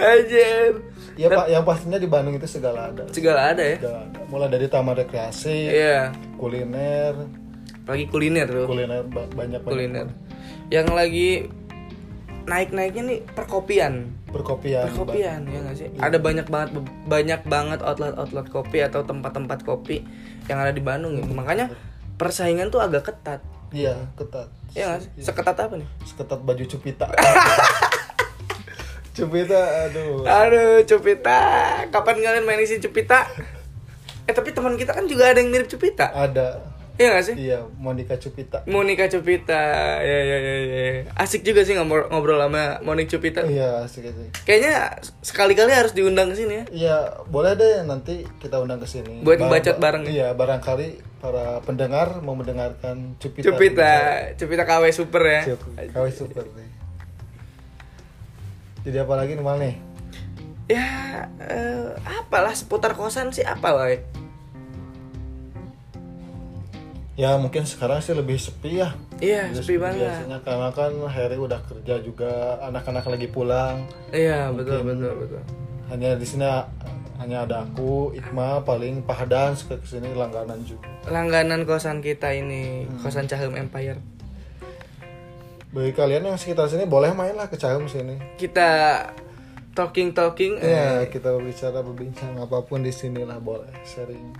Anjir 0.00 0.93
ya 1.14 1.26
Pak, 1.28 1.46
yang 1.46 1.62
pastinya 1.62 1.96
di 1.96 2.06
Bandung 2.06 2.34
itu 2.34 2.46
segala 2.46 2.90
ada. 2.90 3.04
Segala 3.10 3.50
ada 3.50 3.62
ya. 3.62 3.76
Segala 3.78 3.98
ada. 4.04 4.18
Mulai 4.26 4.48
dari 4.48 4.66
taman 4.66 4.94
rekreasi, 4.94 5.58
Iya. 5.68 6.10
kuliner, 6.36 7.14
Lagi 7.84 8.08
kuliner 8.08 8.48
tuh. 8.48 8.64
Kuliner 8.64 9.04
ba- 9.04 9.28
banyak 9.28 9.60
banyak 9.60 9.60
Kuliner. 9.60 10.06
Yang 10.68 10.88
lagi 10.90 11.28
Naik-naiknya 12.44 13.02
nih 13.04 13.18
perkopian. 13.24 14.12
Perkopian. 14.28 14.84
perkopian 14.84 15.40
ya 15.48 15.58
nggak 15.64 15.76
sih? 15.80 15.88
Ada 15.96 16.20
banyak 16.20 16.44
banget 16.44 16.76
banyak 17.08 17.40
banget 17.46 17.80
outlet 17.80 18.12
outlet 18.12 18.44
kopi 18.52 18.84
atau 18.84 19.00
tempat-tempat 19.00 19.64
kopi 19.64 20.04
yang 20.44 20.60
ada 20.60 20.68
di 20.68 20.84
Bandung 20.84 21.16
gitu. 21.16 21.32
Makanya 21.32 21.72
persaingan 22.20 22.68
tuh 22.68 22.84
agak 22.84 23.08
ketat. 23.08 23.40
Iya, 23.72 23.96
ketat. 24.14 24.52
ya 24.76 24.92
nggak 24.92 25.00
sih? 25.02 25.10
Seketat 25.24 25.56
apa 25.56 25.74
nih? 25.80 25.88
Seketat 26.04 26.40
baju 26.44 26.64
cupita. 26.68 27.08
cupita, 29.14 29.60
aduh. 29.84 30.22
aduh 30.22 30.82
Cupita 30.82 31.38
kapan 31.88 32.16
kalian 32.18 32.42
main 32.42 32.58
isi 32.58 32.76
Cupita 32.76 33.30
eh 34.24 34.32
tapi 34.32 34.50
teman 34.50 34.74
kita 34.74 34.90
kan 34.90 35.04
juga 35.04 35.28
ada 35.28 35.38
yang 35.38 35.48
mirip 35.48 35.66
Cupita 35.66 36.10
Ada. 36.10 36.58
ya 36.94 37.06
nggak 37.08 37.24
sih 37.24 37.34
Iya, 37.36 37.58
Monica 37.76 38.14
Cupita. 38.16 38.62
Monica 38.64 39.06
Cupita 39.06 39.62
ya 40.00 40.18
ya 40.24 40.36
ya 40.36 40.54
ya 40.64 40.82
asik 41.14 41.42
juga 41.42 41.60
sih 41.60 41.74
ngobrol 41.74 42.06
ngobrol 42.06 42.38
sama 42.38 42.78
Monica 42.80 43.10
Cupita 43.12 43.42
Iya, 43.42 43.82
asik 43.82 44.06
asik. 44.06 44.30
kayaknya 44.42 44.94
sekali-kali 45.20 45.70
harus 45.70 45.92
diundang 45.92 46.30
ke 46.30 46.36
sini 46.36 46.54
ya 46.54 46.64
Iya, 46.72 46.96
boleh 47.24 47.54
deh 47.54 47.82
nanti 47.82 48.22
kita 48.38 48.58
undang 48.58 48.78
ke 48.78 48.88
sini. 48.88 49.20
Buat 49.20 49.36
Ba- 49.36 49.42
ngebacot 49.48 49.76
ba- 49.76 49.82
bareng. 49.84 50.02
Iya, 50.06 50.28
barangkali 50.32 50.88
para 51.18 51.58
pendengar 51.60 52.18
mau 52.20 52.32
mendengarkan 52.32 53.14
Cupita. 53.16 53.44
Cupita 53.44 53.92
Cupita 54.34 54.62
KW 54.62 54.84
super 54.88 55.22
ya 55.22 55.42
Kawai 55.88 56.10
super 56.10 56.46
nih. 56.48 56.68
Jadi 58.84 58.96
apa 58.96 59.14
lagi 59.14 59.32
nih 59.32 59.42
Mal 59.42 59.58
nih? 59.58 59.76
ya 60.64 60.88
eh, 61.38 61.92
apalah 62.02 62.52
seputar 62.52 62.92
kosan 62.92 63.28
sih 63.28 63.44
apa 63.44 63.68
wae 63.74 64.00
Ya 67.14 67.36
mungkin 67.36 67.62
sekarang 67.62 68.00
sih 68.00 68.10
lebih 68.10 68.34
sepi 68.34 68.80
ya. 68.80 68.90
iya 69.20 69.46
Bias- 69.46 69.60
sepi 69.60 69.76
banget 69.76 70.02
Biasanya 70.02 70.38
karena 70.40 70.68
kan 70.70 70.92
Harry 71.06 71.36
udah 71.36 71.60
kerja 71.62 72.00
juga, 72.00 72.32
anak-anak 72.60 73.04
lagi 73.06 73.28
pulang. 73.28 73.84
iya 74.10 74.48
betul 74.50 74.82
betul 74.82 75.12
betul 75.16 75.42
Hanya 75.86 76.16
di 76.16 76.24
sini 76.24 76.48
hanya 77.14 77.44
ada 77.44 77.62
aku, 77.62 78.10
Ikma, 78.10 78.58
paling 78.60 78.98
Pahdan 79.00 79.54
ke 79.54 79.78
sini 79.84 80.10
langganan 80.10 80.58
juga. 80.64 80.88
langganan 81.06 81.62
kosan 81.62 82.00
kita 82.00 82.32
ini 82.32 82.88
kosan 82.98 83.28
Cahem 83.28 83.52
Empire 83.54 84.00
Bagi 85.74 85.90
kalian 85.90 86.22
yang 86.24 86.38
sekitar 86.38 86.66
sini 86.66 86.86
boleh 86.86 87.10
main 87.10 87.34
lah 87.34 87.44
ke 87.44 87.58
Cahum 87.58 87.84
sini. 87.84 88.14
kita 88.38 89.02
talking 89.74 90.14
talking 90.14 90.54
Ya, 90.56 91.02
kita 91.04 91.28
berbicara 91.28 91.82
berbincang 91.82 92.38
apa 92.38 92.62
pun 92.62 92.80
di 92.80 92.90
sini 92.90 93.22
lah 93.22 93.36
boleh 93.36 93.68
sharing. 93.84 94.30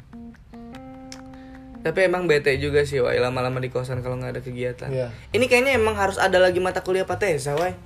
tapi 1.83 2.01
emang 2.01 2.25
bete 2.25 2.57
juga 2.57 2.81
sih 2.81 2.97
wai 2.97 3.21
lama-lama 3.21 3.61
di 3.61 3.69
kosan 3.69 4.01
kalau 4.01 4.17
nggak 4.17 4.33
ada 4.33 4.41
kegiatan 4.41 4.89
Iya. 4.89 5.13
ini 5.31 5.45
kayaknya 5.45 5.77
emang 5.77 5.93
harus 5.93 6.17
ada 6.17 6.41
lagi 6.41 6.57
mata 6.57 6.81
kuliah 6.81 7.05
patesa 7.05 7.53
wai 7.55 7.77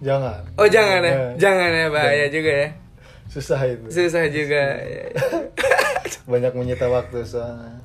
Jangan. 0.00 0.42
oh 0.58 0.66
jangan 0.66 0.98
ya 1.00 1.12
Ya. 1.12 1.26
jangan 1.38 1.70
ya 1.70 1.86
bahaya 1.88 2.26
juga 2.26 2.50
ya 2.50 2.68
Susah 3.30 3.62
itu. 3.62 3.86
susah 3.86 4.26
juga 4.26 4.62
Ya, 4.74 5.06
ya. 5.06 5.22
Banyak 6.32 6.52
menyita 6.52 6.84
waktu 6.86 7.22
soalnya. 7.22 7.78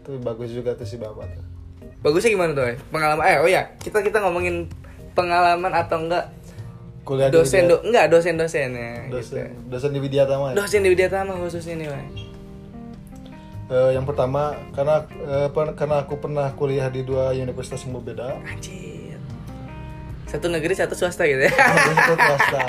Tapi 0.00 0.16
bagus 0.18 0.48
juga 0.48 0.72
tuh 0.72 0.82
si 0.84 0.94
Bapak 0.94 1.26
tuh. 1.28 1.44
Bagusnya 2.02 2.30
gimana 2.30 2.50
tuh 2.52 2.66
pengalaman 2.90 3.24
eh 3.24 3.36
oh 3.38 3.46
ya 3.46 3.62
kita 3.78 4.02
kita 4.02 4.18
ngomongin 4.18 4.66
pengalaman 5.14 5.70
atau 5.70 5.98
enggak 6.00 6.26
Kuliah 7.02 7.30
dosen 7.30 7.66
Widya- 7.66 7.70
do 7.70 7.76
enggak 7.82 8.04
dosen 8.08 8.34
dosennya 8.34 9.06
dosen, 9.08 9.50
gitu. 9.50 9.70
dosen 9.70 9.90
di 9.90 9.98
Widyatama 9.98 10.44
ya? 10.50 10.54
dosen 10.54 10.80
di 10.82 10.90
Widyatama 10.90 11.32
khususnya 11.38 11.74
nih 11.76 11.88
wai 11.88 12.06
Eh, 13.72 13.96
yang 13.96 14.04
pertama 14.04 14.52
karena 14.76 15.00
eh, 15.08 15.48
per- 15.48 15.72
karena 15.72 16.04
aku 16.04 16.20
pernah 16.20 16.52
kuliah 16.52 16.92
di 16.92 17.00
dua 17.00 17.32
universitas 17.32 17.80
yang 17.80 17.96
berbeda. 17.96 18.36
Anjir. 18.44 19.16
Satu 20.28 20.52
negeri 20.52 20.76
satu 20.76 20.92
swasta 20.92 21.24
gitu 21.24 21.40
ya. 21.40 21.48
Satu 21.48 22.12
swasta, 22.12 22.64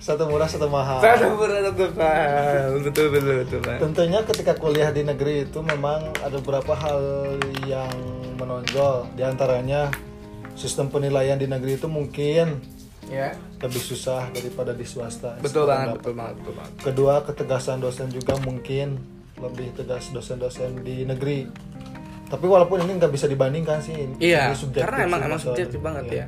satu 0.00 0.22
murah 0.24 0.48
satu 0.48 0.64
mahal. 0.72 1.04
Satu 1.04 1.36
berat 1.36 1.60
satu 1.60 1.84
mahal. 1.92 2.72
Betul 2.80 3.06
betul 3.12 3.34
betul 3.44 3.60
Pak. 3.60 3.76
Tentunya 3.84 4.20
ketika 4.24 4.52
kuliah 4.56 4.88
di 4.88 5.04
negeri 5.04 5.44
itu 5.44 5.60
memang 5.60 6.08
ada 6.24 6.40
beberapa 6.40 6.72
hal 6.72 7.04
yang 7.68 7.92
menonjol. 8.46 9.10
Di 9.12 9.26
antaranya 9.26 9.90
sistem 10.54 10.86
penilaian 10.86 11.34
di 11.34 11.50
negeri 11.50 11.74
itu 11.74 11.90
mungkin 11.90 12.62
Ya. 13.06 13.34
lebih 13.62 13.78
susah 13.78 14.30
daripada 14.30 14.70
di 14.70 14.82
swasta. 14.82 15.38
Betul 15.38 15.66
banget, 15.66 15.98
betul 15.98 16.14
banget, 16.14 16.34
betul 16.42 16.54
banget. 16.54 16.72
Kedua, 16.80 17.14
ketegasan 17.22 17.78
dosen 17.78 18.10
juga 18.10 18.34
mungkin 18.40 18.98
lebih 19.36 19.74
tegas 19.74 20.10
dosen-dosen 20.10 20.82
di 20.82 21.06
negeri. 21.06 21.46
Tapi 22.26 22.46
walaupun 22.46 22.82
ini 22.82 22.98
nggak 22.98 23.12
bisa 23.12 23.30
dibandingkan 23.30 23.78
sih. 23.78 23.94
Iya, 24.18 24.50
karena 24.74 25.06
emang 25.06 25.20
emang 25.22 25.38
subjektif 25.38 25.78
banget 25.78 26.04
Iya. 26.10 26.18
ya. 26.18 26.26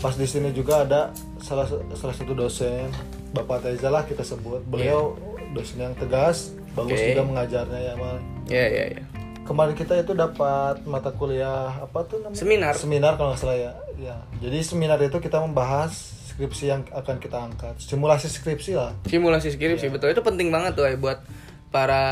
Pas 0.00 0.16
di 0.16 0.24
sini 0.24 0.48
juga 0.52 0.84
ada 0.84 1.12
salah 1.40 1.68
salah 1.92 2.14
satu 2.16 2.32
dosen 2.32 2.88
Bapak 3.36 3.68
Teza 3.68 3.92
lah 3.92 4.08
kita 4.08 4.24
sebut. 4.24 4.64
Beliau 4.64 5.12
Iya. 5.12 5.52
dosen 5.52 5.78
yang 5.82 5.92
tegas 5.92 6.56
bagus 6.72 6.96
Oke. 6.96 7.08
juga 7.12 7.22
mengajarnya 7.24 7.80
ya 7.80 7.94
mal 7.96 8.16
ya 8.46 8.64
ya 8.68 8.84
ya 8.92 9.02
kemarin 9.46 9.72
kita 9.72 9.94
itu 9.96 10.12
dapat 10.12 10.82
mata 10.84 11.08
kuliah 11.08 11.78
apa 11.78 12.02
tuh 12.02 12.18
namanya 12.18 12.36
Seminar. 12.36 12.74
seminar 12.74 13.12
kalau 13.14 13.30
nggak 13.30 13.40
salah 13.40 13.56
ya 13.56 13.72
ya 13.96 14.16
jadi 14.36 14.58
seminar 14.60 14.98
itu 14.98 15.16
kita 15.16 15.38
membahas 15.38 15.94
skripsi 16.28 16.64
yang 16.66 16.82
akan 16.90 17.16
kita 17.16 17.38
angkat 17.40 17.78
simulasi 17.78 18.26
skripsi 18.26 18.74
lah 18.74 18.92
simulasi 19.04 19.48
skripsi 19.48 19.88
betul 19.88 20.10
itu 20.10 20.20
penting 20.20 20.50
banget 20.50 20.74
tuh 20.74 20.84
ay, 20.84 20.94
buat 20.94 21.22
para 21.68 22.02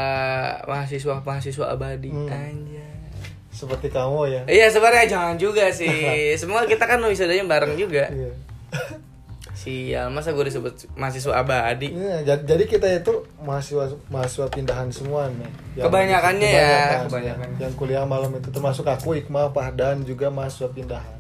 mahasiswa 0.65 1.21
mahasiswa 1.21 1.67
abadi 1.69 2.09
Hmm. 2.09 2.27
Anjay. 2.27 2.83
seperti 3.51 3.87
kamu 3.87 4.19
ya 4.27 4.43
Iya 4.47 4.67
sebenarnya 4.67 5.07
jangan 5.07 5.35
juga 5.37 5.71
sih. 5.79 5.95
Semua 6.35 6.65
kita 6.65 6.85
kan 6.85 6.99
wisudanya 7.01 7.47
bareng 7.47 7.75
juga. 7.75 8.11
Iya. 8.11 8.35
Sial, 9.65 10.13
masa 10.13 10.37
gue 10.37 10.45
disebut 10.45 10.93
mahasiswa 10.93 11.41
abadi? 11.41 11.97
Iya, 11.97 12.37
jadi, 12.37 12.69
kita 12.69 12.85
itu 12.85 13.25
mahasiswa 13.41 13.97
mahasiswa 14.13 14.45
pindahan 14.53 14.93
semua 14.93 15.25
nih. 15.33 15.49
Kebanyakannya 15.81 16.51
ya, 16.53 16.61
kebanyakan, 16.69 17.01
kebanyakan. 17.09 17.49
Yang 17.57 17.73
kuliah 17.81 18.05
malam 18.05 18.37
itu 18.37 18.53
termasuk 18.53 18.85
aku 18.85 19.17
Iqmal 19.17 19.57
Pahdan 19.57 20.05
juga 20.05 20.29
mahasiswa 20.29 20.69
pindahan. 20.69 21.17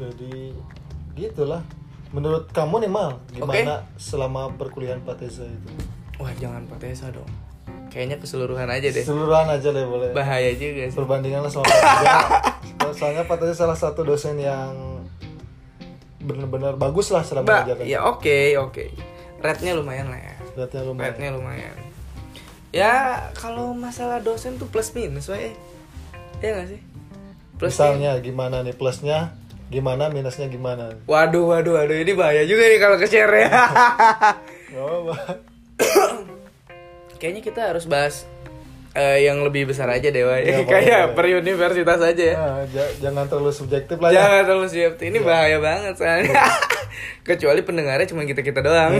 Jadi 0.00 0.56
gitulah. 1.12 1.60
Menurut 2.16 2.48
kamu 2.56 2.88
nih 2.88 2.90
Mal, 2.90 3.20
gimana 3.36 3.84
selama 4.00 4.48
perkuliahan 4.56 5.04
Patesa 5.04 5.44
itu? 5.44 5.68
Wah 6.16 6.32
jangan 6.40 6.64
Patesa 6.72 7.12
dong. 7.12 7.28
Kayaknya 7.92 8.16
keseluruhan 8.16 8.72
aja 8.72 8.88
deh. 8.88 9.04
Keseluruhan 9.04 9.52
aja 9.52 9.68
deh 9.76 9.84
boleh. 9.84 10.16
Bahaya 10.16 10.56
juga 10.56 10.88
sih. 10.88 10.96
Perbandingan 10.96 11.44
lah 11.44 11.52
sama 11.52 11.68
Patesa. 11.68 12.16
Soalnya 12.96 13.28
Patesa 13.28 13.52
salah 13.52 13.76
satu 13.76 14.08
dosen 14.08 14.40
yang 14.40 14.95
benar-benar 16.26 16.74
bagus 16.74 17.14
lah 17.14 17.22
selama 17.22 17.62
mengajarkan. 17.62 17.86
ya 17.86 18.02
oke 18.04 18.38
oke. 18.58 18.84
Rate-nya 19.38 19.72
lumayan 19.78 20.10
lah 20.10 20.18
ya. 20.18 20.34
Beratnya 20.58 20.82
lumayan. 20.82 21.06
Rate-nya 21.14 21.30
lumayan. 21.38 21.74
Ya 22.74 22.92
kalau 23.38 23.72
masalah 23.72 24.18
dosen 24.20 24.58
tuh 24.58 24.66
plus 24.66 24.90
minus, 24.92 25.30
Wak. 25.30 25.54
Iya 26.42 26.50
gak 26.60 26.68
sih? 26.74 26.80
Plus 27.56 27.72
Misalnya 27.72 28.20
gimana 28.20 28.60
nih 28.60 28.76
plusnya, 28.76 29.32
gimana 29.72 30.12
minusnya 30.12 30.50
gimana? 30.50 30.92
Waduh, 31.08 31.48
waduh, 31.48 31.80
waduh, 31.80 31.96
ini 31.96 32.12
bahaya 32.12 32.44
juga 32.44 32.68
nih 32.68 32.80
kalau 32.82 32.96
ke-share 33.00 33.32
ya. 33.32 33.48
Gak 34.76 34.82
apa-apa. 34.82 35.16
Kayaknya 37.20 37.42
kita 37.46 37.60
harus 37.72 37.88
bahas 37.88 38.28
eh, 38.96 39.28
yang 39.28 39.44
lebih 39.44 39.68
besar 39.68 39.92
aja 39.92 40.08
deh, 40.08 40.24
Wak. 40.24 40.40
Ya, 40.40 40.58
Kayak 40.64 41.04
per 41.12 41.28
universitas 41.28 42.00
aja 42.00 42.24
ya. 42.24 42.34
Nah, 42.34 42.64
ja- 42.66 42.92
jangan 42.98 43.28
terlalu 43.28 43.52
subjektif 43.52 44.00
lah 44.00 44.08
ya. 44.08 44.24
Jangan 44.24 44.42
terlalu 44.48 44.68
siap. 44.72 44.94
Ini 44.96 45.18
bahaya 45.20 45.58
banget 45.60 45.94
soalnya. 46.00 46.32
Kecuali 47.28 47.60
pendengarnya 47.60 48.08
cuma 48.08 48.24
kita-kita 48.24 48.64
doang. 48.64 48.96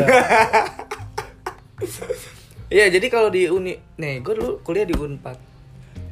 Iya, 2.69 2.87
jadi 2.95 3.07
kalau 3.09 3.33
di 3.33 3.49
Uni, 3.49 3.81
nih, 3.97 4.21
gue 4.21 4.35
dulu 4.37 4.61
kuliah 4.61 4.85
di 4.85 4.93
Unpad. 4.93 5.39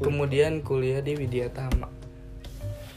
Kemudian 0.01 0.64
kuliah 0.64 1.05
di 1.05 1.14
Widyatama. 1.14 1.87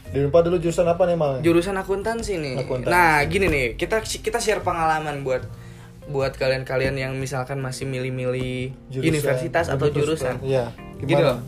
Di 0.08 0.24
Unpad 0.24 0.48
dulu 0.48 0.56
jurusan 0.56 0.88
apa 0.88 1.04
nih 1.04 1.16
mal? 1.20 1.44
Jurusan 1.44 1.76
akuntansi 1.76 2.40
nih. 2.40 2.56
Akuntansi. 2.64 2.88
Nah, 2.88 3.20
gini 3.28 3.46
nih, 3.46 3.66
kita 3.76 4.00
kita 4.00 4.40
share 4.40 4.64
pengalaman 4.64 5.20
buat 5.20 5.44
buat 6.08 6.34
kalian-kalian 6.34 6.96
yang 6.96 7.12
misalkan 7.20 7.60
masih 7.60 7.84
milih-milih 7.84 8.72
universitas 8.92 9.68
atau 9.68 9.92
jurusan. 9.92 10.40
Iya. 10.40 10.72
Gini 11.00 11.20
loh. 11.20 11.40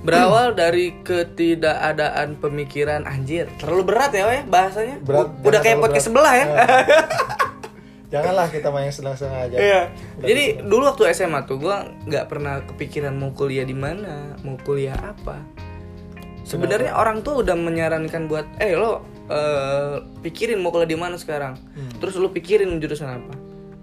Berawal 0.00 0.56
dari 0.56 0.96
ketidakadaan 1.04 2.40
pemikiran 2.40 3.04
anjir. 3.04 3.52
Terlalu 3.60 3.82
berat 3.84 4.12
ya, 4.16 4.24
Wak, 4.24 4.48
bahasanya. 4.48 4.96
Berat, 5.04 5.28
Udah 5.44 5.60
kayak 5.60 5.76
podcast 5.76 6.08
berat. 6.08 6.24
sebelah 6.24 6.32
ya. 6.32 6.46
Janganlah 8.16 8.46
kita 8.50 8.68
main 8.74 8.90
senang-senang 8.90 9.46
aja. 9.46 9.56
Iya. 9.60 9.80
Udah 10.18 10.26
Jadi 10.26 10.44
gitu. 10.56 10.66
dulu 10.66 10.82
waktu 10.90 11.02
SMA 11.14 11.40
tuh 11.46 11.56
gua 11.62 11.86
nggak 12.08 12.26
pernah 12.26 12.64
kepikiran 12.66 13.14
mau 13.14 13.30
kuliah 13.30 13.62
di 13.62 13.76
mana, 13.76 14.34
mau 14.42 14.58
kuliah 14.66 14.98
apa. 14.98 15.38
Sebenarnya 16.42 16.96
orang 16.98 17.22
tuh 17.22 17.46
udah 17.46 17.54
menyarankan 17.54 18.26
buat, 18.26 18.42
eh 18.58 18.74
lo 18.74 19.06
eh, 19.30 19.94
pikirin 20.26 20.58
mau 20.58 20.74
kuliah 20.74 20.90
di 20.90 20.98
mana 20.98 21.14
sekarang. 21.14 21.54
Hmm. 21.72 21.90
Terus 22.02 22.18
lo 22.18 22.34
pikirin 22.34 22.82
jurusan 22.82 23.08
apa. 23.08 23.34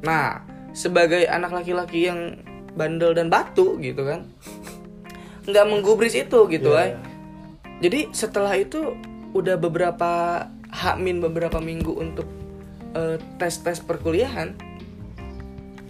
Nah, 0.03 0.43
sebagai 0.75 1.25
anak 1.25 1.55
laki-laki 1.55 2.05
yang 2.12 2.43
bandel 2.77 3.15
dan 3.17 3.31
batu 3.31 3.79
gitu 3.81 4.05
kan, 4.05 4.27
nggak 5.49 5.65
menggubris 5.65 6.13
itu 6.13 6.45
gitu, 6.51 6.75
Iya, 6.75 6.83
ay. 6.83 6.89
iya. 6.93 6.99
Jadi 7.77 7.99
setelah 8.13 8.53
itu 8.57 8.93
udah 9.33 9.55
beberapa 9.57 10.43
hakmin 10.69 11.21
beberapa 11.21 11.57
minggu 11.62 11.93
untuk 11.93 12.27
eh, 12.93 13.17
tes-tes 13.38 13.81
perkuliahan. 13.81 14.53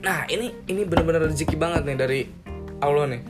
Nah 0.04 0.24
ini 0.30 0.54
ini 0.70 0.86
benar-benar 0.86 1.28
rezeki 1.28 1.56
banget 1.58 1.84
nih 1.88 1.98
dari 1.98 2.20
Allah 2.80 3.10
nih. 3.10 3.22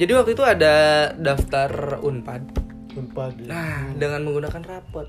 Jadi 0.00 0.12
waktu 0.16 0.30
itu 0.34 0.44
ada 0.44 0.74
daftar 1.14 2.00
unpad. 2.00 2.42
Unpad. 2.96 3.32
ya. 3.40 3.46
Nah 3.48 3.80
dengan 3.96 4.24
menggunakan 4.26 4.62
rapot. 4.64 5.06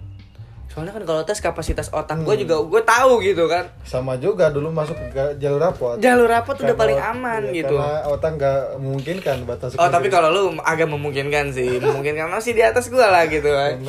Soalnya 0.73 0.89
kan 0.89 1.05
kalau 1.05 1.21
tes 1.21 1.37
kapasitas 1.37 1.93
otak 1.93 2.25
gue 2.25 2.49
juga 2.49 2.57
gue 2.65 2.81
tahu 2.81 3.21
gitu 3.21 3.45
kan. 3.45 3.69
Sama 3.85 4.17
juga 4.17 4.49
dulu 4.49 4.73
masuk 4.73 4.97
ke 5.13 5.37
jalur 5.37 5.61
rapot. 5.61 6.01
Jalur 6.01 6.25
rapot 6.25 6.57
udah 6.57 6.73
Karena- 6.73 6.81
paling 6.81 6.99
aman 6.99 7.41
iya, 7.53 7.61
gitu. 7.61 7.75
Karena 7.77 8.09
otak 8.09 8.31
nggak 8.41 8.61
memungkinkan 8.81 9.37
batas. 9.45 9.77
Oh 9.77 9.85
tapi 9.85 10.09
kalau 10.09 10.33
lu 10.33 10.43
agak 10.65 10.89
memungkinkan 10.89 11.53
sih, 11.53 11.77
memungkinkan 11.85 12.25
masih 12.25 12.57
di 12.57 12.65
atas 12.65 12.89
gue 12.89 13.05
lah 13.05 13.29
gitu 13.29 13.53
kan. 13.53 13.85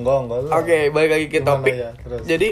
enggak 0.00 0.16
enggak. 0.24 0.40
Oke, 0.48 0.78
balik 0.90 1.10
lagi 1.12 1.26
ke 1.28 1.38
Gimana 1.44 1.50
topik. 1.60 1.74
ya, 1.76 1.90
terus? 2.00 2.20
Jadi 2.24 2.48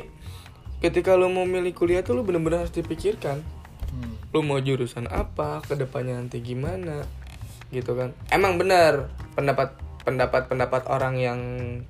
ketika 0.84 1.16
lu 1.16 1.32
mau 1.32 1.48
milih 1.48 1.72
kuliah 1.72 2.04
tuh 2.04 2.12
lu 2.12 2.28
bener-bener 2.28 2.68
harus 2.68 2.76
dipikirkan. 2.76 3.40
Hmm. 3.88 4.12
Lu 4.36 4.44
mau 4.44 4.60
jurusan 4.60 5.08
apa, 5.08 5.64
ke 5.64 5.80
depannya 5.80 6.20
nanti 6.20 6.44
gimana, 6.44 7.08
gitu 7.72 7.96
kan? 7.96 8.12
Emang 8.28 8.60
bener 8.60 9.08
pendapat 9.32 9.72
pendapat 10.02 10.50
pendapat 10.50 10.86
orang 10.90 11.14
yang 11.18 11.38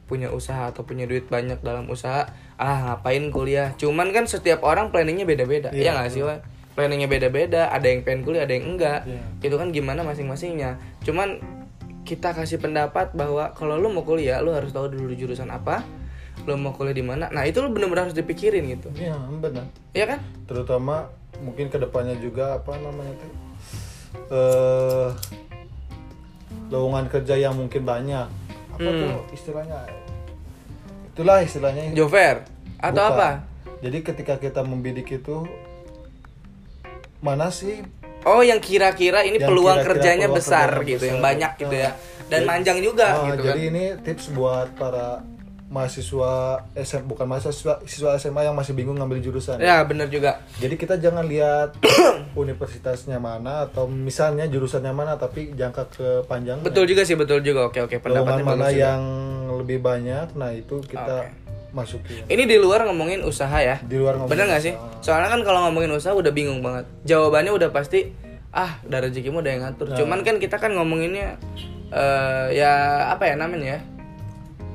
punya 0.05 0.29
usaha 0.29 0.69
atau 0.69 0.85
punya 0.85 1.09
duit 1.09 1.29
banyak 1.29 1.61
dalam 1.65 1.89
usaha, 1.89 2.29
ah 2.61 2.79
ngapain 2.93 3.33
kuliah? 3.33 3.73
Cuman 3.81 4.13
kan 4.13 4.29
setiap 4.29 4.63
orang 4.65 4.93
planningnya 4.93 5.25
beda-beda, 5.25 5.73
Iya, 5.73 5.93
ya 5.93 5.97
nggak 5.97 6.11
sih, 6.13 6.23
Wak? 6.25 6.41
Planningnya 6.73 7.09
beda-beda, 7.09 7.69
ada 7.69 7.85
yang 7.85 8.05
pengen 8.05 8.25
kuliah, 8.25 8.45
ada 8.49 8.55
yang 8.57 8.77
enggak. 8.77 9.05
Iya. 9.05 9.21
Itu 9.45 9.57
kan 9.61 9.73
gimana 9.73 10.05
masing-masingnya. 10.05 10.81
Cuman 11.05 11.41
kita 12.05 12.33
kasih 12.33 12.61
pendapat 12.61 13.13
bahwa 13.13 13.53
kalau 13.53 13.77
lu 13.77 13.93
mau 13.93 14.05
kuliah, 14.05 14.41
lu 14.41 14.53
harus 14.53 14.73
tahu 14.73 14.89
dulu 14.89 15.13
jurusan 15.13 15.49
apa, 15.53 15.85
lu 16.49 16.57
mau 16.57 16.73
kuliah 16.73 16.97
di 16.97 17.05
mana. 17.05 17.29
Nah, 17.29 17.45
itu 17.45 17.61
lu 17.61 17.73
bener-bener 17.73 18.09
harus 18.09 18.17
dipikirin 18.17 18.69
gitu. 18.73 18.89
Iya 18.97 19.17
benar. 19.41 19.69
Iya 19.93 20.05
kan? 20.17 20.19
Terutama 20.49 21.09
mungkin 21.41 21.73
ke 21.73 21.81
depannya 21.81 22.17
juga 22.21 22.61
apa 22.61 22.77
namanya 22.77 23.15
tuh 23.19 23.33
eh 24.13 25.09
lowongan 26.73 27.07
kerja 27.07 27.37
yang 27.37 27.53
mungkin 27.53 27.85
banyak. 27.85 28.27
Apa 28.73 28.81
Hmm. 28.83 29.01
tuh 29.05 29.37
istilahnya? 29.37 29.85
Itulah 31.07 31.45
istilahnya. 31.45 31.93
Jover 31.93 32.49
atau 32.81 32.97
Bukan. 32.97 33.13
apa? 33.13 33.29
Jadi 33.79 33.99
ketika 34.01 34.35
kita 34.39 34.65
membidik 34.65 35.13
itu 35.13 35.45
mana 37.21 37.53
sih 37.53 37.85
Oh, 38.23 38.39
yang 38.39 38.63
kira-kira 38.63 39.27
ini 39.27 39.35
Yang 39.35 39.51
peluang 39.51 39.77
kira-kira 39.77 39.89
kerjanya 39.99 40.27
peluang 40.31 40.39
besar 40.39 40.69
kerjanya 40.71 40.87
gitu, 40.89 41.05
yang 41.05 41.19
besar. 41.19 41.29
banyak 41.29 41.53
gitu 41.59 41.75
ya. 41.77 41.91
Nah, 41.91 41.95
Dan 42.23 42.31
jadi- 42.33 42.47
manjang 42.47 42.79
juga 42.81 43.07
Ah, 43.09 43.19
gitu 43.27 43.43
jadi 43.43 43.51
kan. 43.61 43.69
ini 43.69 43.85
tips 44.01 44.25
buat 44.31 44.69
para 44.73 45.07
mahasiswa 45.73 46.61
SM 46.77 47.09
bukan 47.09 47.25
mahasiswa 47.25 47.81
siswa 47.89 48.13
SMA 48.21 48.45
yang 48.45 48.53
masih 48.53 48.77
bingung 48.77 49.01
ngambil 49.01 49.25
jurusan. 49.25 49.57
Ya, 49.57 49.81
bener 49.89 50.13
juga. 50.13 50.45
Jadi 50.61 50.77
kita 50.77 51.01
jangan 51.01 51.25
lihat 51.25 51.81
universitasnya 52.37 53.17
mana 53.17 53.65
atau 53.65 53.89
misalnya 53.89 54.45
jurusannya 54.53 54.93
mana 54.93 55.17
tapi 55.17 55.57
jangka 55.57 55.83
ke 55.89 56.09
panjang. 56.29 56.61
Betul 56.61 56.85
juga 56.85 57.09
sih, 57.09 57.17
betul 57.17 57.41
juga. 57.41 57.73
Oke, 57.73 57.81
oke, 57.81 58.05
pendapatnya 58.05 58.45
mana 58.45 58.69
juga. 58.69 58.77
yang 58.77 59.03
lebih 59.57 59.81
banyak, 59.81 60.37
nah 60.37 60.53
itu 60.53 60.85
kita 60.85 61.33
masukin. 61.73 62.29
Ini 62.29 62.45
di 62.45 62.57
luar 62.61 62.85
ngomongin 62.85 63.25
usaha 63.25 63.57
ya. 63.65 63.81
Di 63.81 63.97
luar 63.97 64.21
ngomongin 64.21 64.37
Bener 64.37 64.53
gak 64.53 64.63
sih? 64.63 64.75
Soalnya 65.01 65.33
kan 65.33 65.41
kalau 65.41 65.73
ngomongin 65.73 65.97
usaha 65.97 66.13
udah 66.13 66.31
bingung 66.31 66.61
banget. 66.61 66.85
Jawabannya 67.09 67.53
udah 67.57 67.73
pasti 67.73 68.13
ah, 68.53 68.77
dari 68.85 69.09
rezekimu 69.09 69.41
udah 69.41 69.51
yang 69.51 69.63
ngatur. 69.65 69.89
Nah. 69.89 69.97
Cuman 69.97 70.21
kan 70.21 70.37
kita 70.37 70.61
kan 70.61 70.77
ngomonginnya 70.77 71.41
eh 71.93 72.47
ya 72.57 73.05
apa 73.13 73.29
ya 73.29 73.35
namanya 73.37 73.77
ya? 73.77 73.81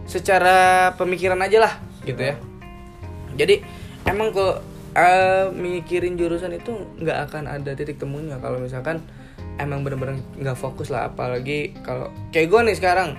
Secara 0.07 0.57
pemikiran 0.95 1.37
aja 1.37 1.59
lah 1.61 1.73
gitu 2.01 2.19
ya. 2.23 2.35
Jadi 3.35 3.59
emang 4.03 4.31
kok 4.31 4.63
eh, 4.95 5.51
mikirin 5.51 6.15
jurusan 6.15 6.49
itu 6.51 6.71
nggak 6.97 7.29
akan 7.29 7.43
ada 7.45 7.75
titik 7.75 7.99
temunya 7.99 8.39
kalau 8.39 8.57
misalkan 8.57 9.03
emang 9.57 9.83
bener-bener 9.83 10.17
nggak 10.35 10.55
fokus 10.55 10.87
lah 10.87 11.05
apalagi 11.07 11.75
kalau 11.81 12.09
kayak 12.31 12.47
gue 12.47 12.61
nih 12.63 12.75
sekarang 12.75 13.09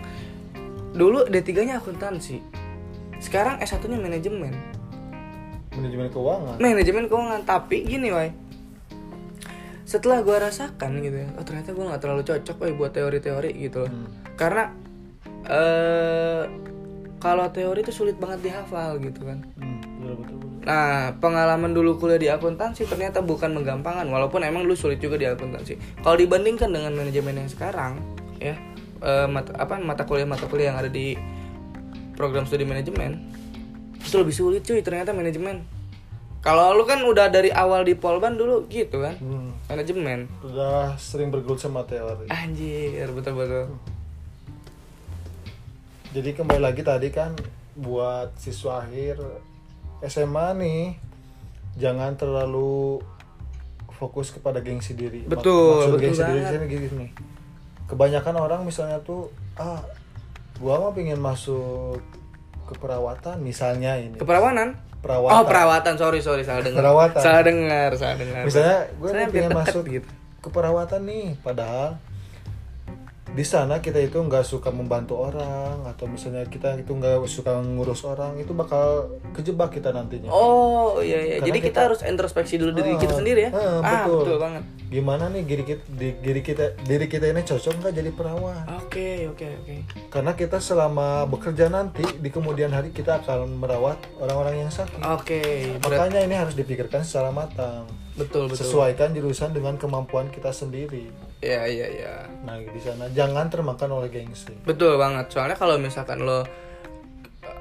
dulu 0.91 1.29
D3 1.29 1.49
nya 1.63 1.79
akuntansi 1.79 2.43
sekarang 3.19 3.61
S1 3.61 3.85
nya 3.85 3.99
manajemen 3.99 4.55
Manajemen 5.71 6.11
keuangan. 6.11 6.57
manajemen 6.59 7.05
keuangan 7.07 7.43
tapi 7.45 7.87
gini 7.87 8.11
wai 8.11 8.35
setelah 9.85 10.21
gua 10.21 10.43
rasakan 10.45 10.99
gitu 10.99 11.23
ya 11.23 11.29
oh 11.35 11.45
ternyata 11.47 11.71
gua 11.71 11.95
nggak 11.95 12.03
terlalu 12.03 12.23
cocok 12.23 12.57
wai 12.59 12.73
buat 12.73 12.91
teori-teori 12.91 13.51
gitu 13.57 13.87
loh 13.87 13.91
Hmm. 13.91 14.09
karena 14.35 14.65
eh 15.47 16.43
kalau 17.19 17.47
teori 17.51 17.83
itu 17.83 17.91
sulit 17.91 18.17
banget 18.17 18.51
dihafal 18.51 18.99
gitu 18.99 19.23
kan 19.23 19.43
Hmm, 19.59 19.79
betul, 20.01 20.15
betul, 20.23 20.37
betul. 20.39 20.51
Nah, 20.69 21.17
pengalaman 21.17 21.73
dulu 21.73 21.97
kuliah 21.97 22.21
di 22.21 22.29
akuntansi 22.29 22.85
ternyata 22.85 23.25
bukan 23.25 23.57
menggampangkan 23.57 24.05
walaupun 24.07 24.45
emang 24.45 24.69
dulu 24.69 24.77
sulit 24.77 25.01
juga 25.01 25.17
di 25.17 25.25
akuntansi. 25.25 26.03
Kalau 26.05 26.13
dibandingkan 26.15 26.69
dengan 26.69 26.93
manajemen 26.93 27.41
yang 27.41 27.49
sekarang, 27.49 27.97
ya 28.37 28.53
eh, 29.01 29.27
mata 29.27 29.57
apa 29.57 29.81
mata 29.81 30.05
kuliah 30.05 30.29
mata 30.29 30.45
kuliah 30.45 30.75
yang 30.75 30.79
ada 30.79 30.91
di 30.93 31.17
program 32.15 32.45
studi 32.45 32.67
manajemen 32.67 33.17
itu 33.99 34.15
lebih 34.19 34.35
sulit 34.35 34.61
cuy 34.61 34.85
ternyata 34.85 35.17
manajemen. 35.17 35.65
Kalau 36.39 36.71
lu 36.71 36.87
kan 36.87 37.03
udah 37.03 37.33
dari 37.33 37.51
awal 37.51 37.83
di 37.83 37.99
Polban 37.99 38.39
dulu 38.39 38.71
gitu 38.71 39.03
kan, 39.03 39.19
Hmm. 39.19 39.51
manajemen. 39.67 40.31
Udah 40.41 40.95
sering 40.95 41.35
bergelut 41.35 41.59
sama 41.59 41.83
teori. 41.83 42.31
Anjir, 42.31 43.11
betul-betul. 43.11 43.75
Jadi 46.09 46.31
kembali 46.33 46.63
lagi 46.65 46.81
tadi 46.81 47.13
kan 47.13 47.37
buat 47.77 48.33
siswa 48.41 48.81
akhir 48.81 49.21
SMA 50.09 50.47
nih 50.57 50.83
jangan 51.77 52.17
terlalu 52.17 53.05
fokus 53.93 54.33
kepada 54.33 54.65
gengsi 54.65 54.97
diri. 54.97 55.29
Betul, 55.29 55.85
maksud 55.85 55.93
betul 55.93 56.01
gengsi 56.01 56.23
diri 56.25 56.41
banget. 56.41 56.53
sini 56.57 56.65
gini. 56.71 57.09
Kebanyakan 57.91 58.35
orang 58.41 58.61
misalnya 58.65 59.05
tuh 59.05 59.29
ah 59.61 59.85
gua 60.57 60.81
mah 60.81 60.93
pengen 60.97 61.21
masuk 61.21 62.01
keperawatan 62.73 63.45
misalnya 63.45 64.01
ini. 64.01 64.17
Keperawanan? 64.17 64.81
Perawatan. 64.99 65.35
Oh, 65.35 65.45
perawatan. 65.47 65.95
Sorry, 65.95 66.21
sorry, 66.25 66.43
salah 66.43 66.65
dengar. 66.65 66.83
Perawatan. 66.83 67.21
Salah 67.23 67.43
dengar, 67.45 67.91
salah 67.95 68.17
dengar. 68.19 68.43
misalnya 68.49 68.79
gue 68.99 69.09
nih 69.15 69.27
pengen 69.31 69.53
masuk 69.55 69.85
gitu. 69.87 70.09
keperawatan 70.43 71.01
nih 71.07 71.27
padahal 71.43 71.99
di 73.31 73.43
sana 73.43 73.79
kita 73.79 73.99
itu 73.99 74.19
nggak 74.19 74.43
suka 74.43 74.69
membantu 74.69 75.21
orang 75.21 75.85
atau 75.85 76.05
misalnya 76.05 76.43
kita 76.45 76.75
itu 76.75 76.91
nggak 76.91 77.23
suka 77.25 77.55
ngurus 77.57 78.03
orang 78.03 78.35
itu 78.37 78.51
bakal 78.51 79.07
kejebak 79.31 79.71
kita 79.71 79.91
nantinya 79.91 80.27
Oh 80.29 80.99
iya 80.99 81.17
iya. 81.19 81.35
Karena 81.37 81.47
Jadi 81.47 81.59
kita, 81.61 81.69
kita- 81.69 81.85
harus 81.85 82.01
introspeksi 82.03 82.55
dulu 82.57 82.73
diri 82.75 82.91
Ah, 82.91 82.99
kita 82.99 83.15
sendiri 83.15 83.41
ya. 83.41 83.51
ah, 83.51 83.79
ah 83.79 84.03
betul. 84.03 84.19
betul 84.25 84.39
banget. 84.39 84.63
gimana 84.89 85.29
nih 85.29 85.45
diri 85.45 85.65
kita 85.65 85.83
di- 85.87 86.17
diri 86.19 86.41
kita 86.41 86.65
diri 86.81 87.07
kita 87.07 87.27
ini 87.27 87.43
cocok 87.43 87.73
nggak 87.79 87.95
jadi 87.95 88.11
perawat 88.11 88.65
Oke 88.79 89.29
oke 89.29 89.45
oke. 89.59 89.75
karena 90.09 90.33
kita 90.33 90.57
selama 90.59 91.09
bekerja 91.25 91.69
nanti 91.69 92.09
di 92.15 92.29
kemudian 92.29 92.71
hari 92.71 92.89
kita 92.89 93.21
akan 93.21 93.53
merawat 93.55 94.01
orang-orang 94.17 94.65
yang 94.65 94.73
sakit 94.73 94.97
Oke. 95.05 95.77
berat- 95.77 96.09
makanya 96.09 96.21
ini 96.23 96.35
harus 96.35 96.55
dipikirkan 96.55 97.05
secara 97.05 97.29
matang 97.29 97.85
Betul 98.19 98.45
betul. 98.47 98.61
sesuaikan 98.61 99.11
jurusan 99.11 99.51
dengan 99.51 99.75
kemampuan 99.75 100.27
kita 100.27 100.51
sendiri 100.51 101.07
Iya 101.39 101.63
iya 101.65 101.87
iya. 101.89 102.15
nah 102.43 102.59
di 102.59 102.77
sana 102.77 103.07
jangan 103.09 103.47
termakan 103.47 103.95
oleh 103.95 104.09
gengsi 104.09 104.51
Betul 104.61 104.97
banget. 104.97 105.31
Soalnya 105.31 105.55
kalau 105.55 105.79
misalkan 105.79 106.21
lo 106.21 106.43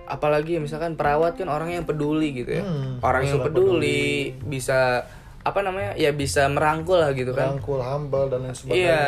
apalagi 0.06 0.58
misalkan 0.58 0.96
perawat 0.96 1.36
kan 1.36 1.46
orang 1.46 1.70
yang 1.72 1.84
peduli 1.84 2.32
gitu 2.34 2.52
ya. 2.54 2.64
Hmm, 2.64 2.98
orang 3.00 3.24
yang 3.24 3.38
masalah 3.38 3.52
peduli, 3.52 4.08
bisa 4.42 5.04
apa 5.42 5.60
namanya? 5.62 5.94
Ya 5.96 6.10
bisa 6.12 6.48
merangkul 6.48 6.98
lah 6.98 7.12
gitu 7.12 7.32
kan. 7.32 7.54
rangkul 7.54 7.78
humble 7.78 8.28
dan 8.28 8.42
lain 8.42 8.52
sebagainya 8.52 8.82
Iya. 8.82 9.04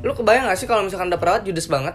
Lu 0.00 0.12
kebayang 0.12 0.44
gak 0.46 0.56
sih 0.56 0.64
kalau 0.64 0.82
misalkan 0.82 1.08
ada 1.08 1.16
perawat 1.16 1.44
judes 1.44 1.64
banget? 1.66 1.94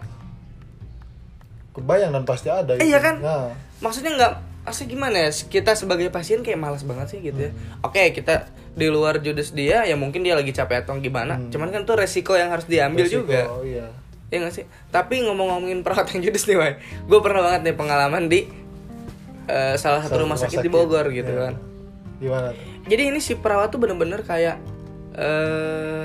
kebayang 1.74 2.14
dan 2.14 2.24
pasti 2.24 2.48
ada 2.48 2.78
Iya 2.78 2.86
itu. 2.94 3.02
kan? 3.02 3.16
nah 3.18 3.50
maksudnya 3.80 4.14
nggak 4.14 4.34
maksudnya 4.62 4.90
gimana 4.90 5.18
ya 5.18 5.30
kita 5.34 5.74
sebagai 5.74 6.08
pasien 6.08 6.40
kayak 6.40 6.56
malas 6.56 6.86
banget 6.86 7.10
sih 7.10 7.20
gitu 7.20 7.36
ya 7.40 7.52
Hmm. 7.52 7.84
oke 7.84 8.04
kita 8.14 8.46
di 8.74 8.88
luar 8.88 9.22
judes 9.22 9.52
dia 9.52 9.86
ya 9.86 9.94
mungkin 9.94 10.22
dia 10.22 10.34
lagi 10.34 10.50
capek 10.50 10.82
atau 10.82 10.98
gimana. 10.98 11.38
Cuman 11.48 11.70
kan 11.70 11.84
tuh 11.84 11.94
resiko 11.96 12.34
yang 12.34 12.50
harus 12.50 12.66
diambil 12.66 13.06
Hmm. 13.06 13.10
resiko, 13.10 13.22
juga. 13.24 13.42
iya. 13.64 13.88
Ya 14.28 14.38
nggak 14.42 14.54
sih? 14.54 14.66
Tapi 14.90 15.22
ngomong-ngomongin 15.24 15.86
perawat 15.86 16.10
yang 16.12 16.26
judes 16.26 16.46
nih 16.46 16.58
Wai. 16.58 16.74
Gue 17.06 17.20
pernah 17.20 17.42
banget 17.44 17.62
nih 17.64 17.76
pengalaman 17.76 18.26
di 18.26 18.50
eh, 19.44 19.76
salah 19.76 20.00
satu 20.00 20.24
rumah 20.24 20.36
sakit, 20.36 20.60
di 20.60 20.72
Bogor 20.72 21.06
gitu 21.10 21.28
Iya. 21.28 21.40
kan. 21.46 21.54
Gimana 22.18 22.48
tuh? 22.50 22.64
Jadi 22.88 23.02
ini 23.06 23.20
si 23.20 23.36
perawat 23.36 23.70
tuh 23.70 23.78
bener-bener 23.78 24.24
kayak 24.24 24.58
eh 25.14 26.04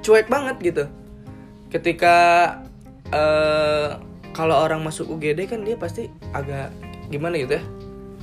cuek 0.00 0.26
banget 0.26 0.56
gitu. 0.62 0.84
Ketika 1.68 2.16
eh 3.08 3.88
kalau 4.32 4.56
orang 4.56 4.80
masuk 4.80 5.08
UGD 5.08 5.46
kan 5.46 5.60
dia 5.60 5.74
pasti 5.74 6.06
agak 6.30 6.70
gimana 7.08 7.36
gitu 7.36 7.56
ya 7.56 7.62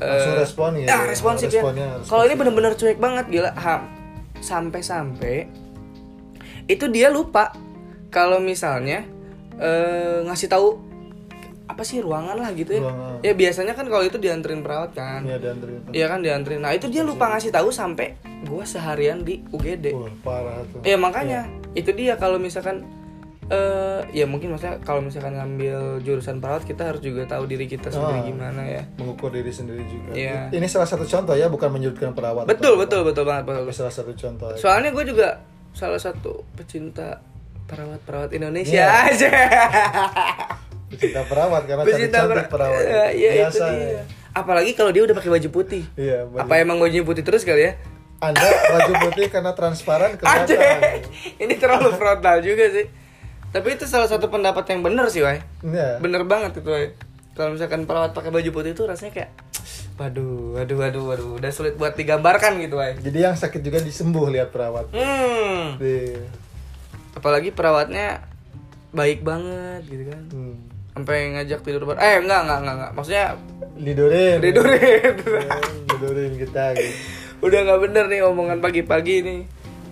Langsung 0.02 0.34
Eh, 0.34 0.40
respon 0.42 0.70
ya, 0.76 0.88
ah, 0.90 1.04
responsif 1.06 1.48
ya 1.54 1.62
kalau 2.04 2.24
ini 2.26 2.34
bener-bener 2.34 2.74
cuek 2.74 2.98
banget 2.98 3.26
gila. 3.30 3.52
Ha, 3.54 3.76
sampai-sampai 4.42 5.48
itu 6.66 6.86
dia 6.90 7.12
lupa 7.12 7.52
kalau 8.10 8.40
misalnya 8.40 9.04
eh 9.60 10.24
ngasih 10.26 10.50
tahu 10.50 10.80
apa 11.64 11.82
sih 11.88 12.04
ruangan 12.04 12.38
lah 12.38 12.52
gitu 12.52 12.76
ya. 12.76 12.82
Ruangan. 12.84 13.24
ya 13.24 13.34
biasanya 13.34 13.74
kan 13.74 13.86
kalau 13.88 14.04
itu 14.04 14.18
dianterin 14.20 14.62
perawat 14.62 14.92
kan. 14.94 15.24
Iya 15.24 15.38
dianterin. 15.40 15.80
Iya 15.96 16.06
kan 16.12 16.20
diantri. 16.20 16.56
Nah 16.60 16.72
itu 16.76 16.92
dia 16.92 17.02
lupa 17.06 17.32
ngasih 17.32 17.54
tahu 17.54 17.72
sampai 17.72 18.18
gua 18.46 18.68
seharian 18.68 19.24
di 19.24 19.40
UGD. 19.50 19.96
Wah, 19.96 20.12
parah 20.22 20.60
tuh. 20.68 20.84
Ya 20.84 21.00
makanya 21.00 21.48
itu 21.74 21.96
dia 21.96 22.20
kalau 22.20 22.36
misalkan 22.38 22.84
eh 23.54 24.00
ya 24.12 24.26
mungkin 24.26 24.50
maksudnya 24.50 24.82
kalau 24.82 25.00
misalkan 25.00 25.32
ngambil 25.32 25.78
jurusan 26.00 26.38
perawat 26.38 26.64
kita 26.64 26.84
harus 26.86 27.00
juga 27.00 27.24
tahu 27.26 27.46
diri 27.46 27.66
kita 27.66 27.88
sendiri 27.88 28.20
Ah. 28.20 28.26
gimana 28.26 28.62
ya. 28.64 28.82
mengukur 28.96 29.30
diri 29.30 29.50
sendiri 29.50 29.82
juga 29.84 30.12
Iya. 30.12 30.50
ini 30.50 30.66
salah 30.66 30.86
satu 30.86 31.04
contoh 31.04 31.34
ya 31.34 31.46
bukan 31.46 31.70
menyudutkan 31.70 32.12
perawat 32.12 32.46
Betul 32.46 32.76
betul 32.76 33.02
betul 33.04 33.24
banget 33.24 33.46
betul. 33.46 33.70
salah 33.72 33.90
satu 33.92 34.12
contoh 34.12 34.50
ya. 34.50 34.58
Soalnya 34.58 34.90
gue 34.90 35.06
juga 35.06 35.28
salah 35.72 35.98
satu 35.98 36.42
pecinta 36.52 37.22
perawat-perawat 37.64 38.30
Indonesia 38.32 38.74
Iya. 38.76 38.90
aja. 39.08 39.30
pecinta 40.90 41.22
perawat 41.24 41.62
karena 41.64 41.82
cantik 41.82 41.96
pecinta 42.00 42.18
cantik 42.24 42.48
perawat 42.48 42.80
Iya, 42.80 43.06
iya 43.12 43.30
itu 43.32 43.38
biasa 43.50 43.66
dia. 43.72 44.02
Apalagi 44.32 44.72
kalau 44.72 44.90
dia 44.90 45.04
udah 45.04 45.16
pakai 45.16 45.32
baju 45.32 45.50
putih. 45.52 45.84
iya 45.96 46.22
baju- 46.24 46.42
Apa 46.44 46.54
emang 46.60 46.78
bajunya 46.78 47.02
putih 47.04 47.22
terus 47.22 47.42
kali 47.42 47.64
ya? 47.64 47.74
anda 48.20 48.40
baju 48.40 48.94
putih 49.04 49.28
karena 49.28 49.52
transparan 49.52 50.16
kelihatan 50.18 51.04
ini 51.38 51.54
terlalu 51.56 51.92
frontal 51.92 52.40
juga 52.40 52.72
sih. 52.72 52.88
Tapi 53.54 53.68
itu 53.72 53.86
salah 53.86 54.10
satu 54.10 54.28
pendapat 54.28 54.66
yang 54.68 54.82
benar 54.82 55.08
sih, 55.08 55.22
Wai. 55.22 55.46
Iya. 55.62 56.02
Bener 56.02 56.26
banget 56.26 56.58
itu, 56.58 56.68
Wai. 56.68 56.98
Kalau 57.32 57.54
misalkan 57.54 57.86
perawat 57.86 58.12
pakai 58.12 58.30
baju 58.30 58.50
putih 58.52 58.74
itu 58.74 58.84
rasanya 58.84 59.10
kayak 59.12 59.32
waduh, 59.94 60.54
waduh, 60.56 60.78
waduh, 60.80 61.04
waduh, 61.08 61.30
udah 61.36 61.50
sulit 61.50 61.74
buat 61.74 61.94
digambarkan 61.94 62.58
gitu, 62.60 62.78
Wai. 62.78 62.98
jadi 62.98 63.30
yang 63.30 63.36
sakit 63.36 63.62
juga 63.62 63.78
disembuh 63.78 64.26
lihat 64.28 64.50
perawat 64.50 64.90
Hmm. 64.90 65.78
Di, 65.78 66.18
Apalagi 67.14 67.50
perawatnya 67.50 68.26
baik 68.90 69.22
banget 69.22 69.86
gitu 69.86 70.04
kan. 70.10 70.22
hmm. 70.30 70.56
Sampai 70.94 71.34
ngajak 71.34 71.62
tidur 71.62 71.86
bareng. 71.86 71.98
Eh, 72.00 72.22
enggak, 72.22 72.42
enggak, 72.44 72.58
enggak, 72.60 72.76
enggak. 72.76 72.92
Maksudnya 72.94 73.26
lidorin 73.76 74.38
tidurin. 74.40 75.14
Iya, 75.26 75.58
lidorin 75.90 76.34
kita 76.38 76.64
gitu 76.74 76.94
udah 77.46 77.60
nggak 77.60 77.82
bener 77.82 78.06
nih 78.08 78.22
omongan 78.24 78.60
pagi-pagi 78.60 79.16
nih. 79.20 79.42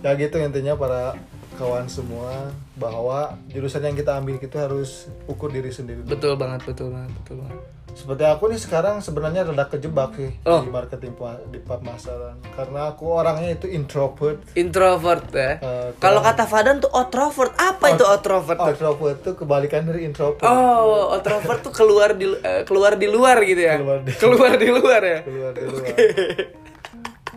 ya 0.02 0.16
gitu 0.16 0.40
intinya 0.40 0.74
para 0.74 1.14
kawan 1.58 1.86
semua 1.86 2.50
bahwa 2.82 3.20
jurusan 3.48 3.84
yang 3.84 3.94
kita 3.94 4.18
ambil 4.18 4.36
itu 4.36 4.58
harus 4.58 4.90
ukur 5.26 5.48
diri 5.48 5.70
sendiri 5.70 6.02
dulu. 6.02 6.12
Betul 6.12 6.34
banget, 6.36 6.66
betul 6.66 6.90
banget, 6.90 7.12
betul 7.16 7.38
banget. 7.38 7.60
seperti 7.92 8.24
aku 8.24 8.48
nih 8.48 8.56
sekarang 8.58 9.04
sebenarnya 9.04 9.44
rada 9.44 9.68
kejebak 9.68 10.16
sih 10.16 10.32
Oh. 10.48 10.64
di 10.64 10.72
marketing 10.72 11.12
di 11.52 11.60
pemasaran 11.60 12.40
karena 12.50 12.88
aku 12.88 13.04
orangnya 13.04 13.52
itu 13.52 13.68
introvert 13.68 14.40
Introvert 14.56 15.28
ya. 15.30 15.60
Eh, 15.60 15.90
Kalau 16.00 16.24
kata 16.24 16.48
Fadan 16.48 16.80
tuh 16.80 16.88
outrovert. 16.90 17.52
Apa 17.54 17.92
itu 17.92 18.08
outrovert 18.08 18.56
tuh? 18.58 18.72
introvert 18.72 19.18
itu 19.20 19.32
kebalikan 19.36 19.84
dari 19.84 20.08
introvert 20.08 20.40
Oh, 20.42 21.12
introvert 21.12 21.60
tuh 21.62 21.76
keluar 21.76 22.16
di 22.16 22.32
eh, 22.32 22.64
keluar 22.64 22.96
di 22.96 23.12
luar 23.12 23.44
gitu 23.44 23.60
ya. 23.60 23.76
Keluar 23.76 24.00
di- 24.00 24.16
Keluar 24.16 24.52
di 24.56 24.70
luar 24.72 25.02
ya. 25.04 25.20
keluar 25.22 25.52
di 25.52 25.64
luar 25.68 25.86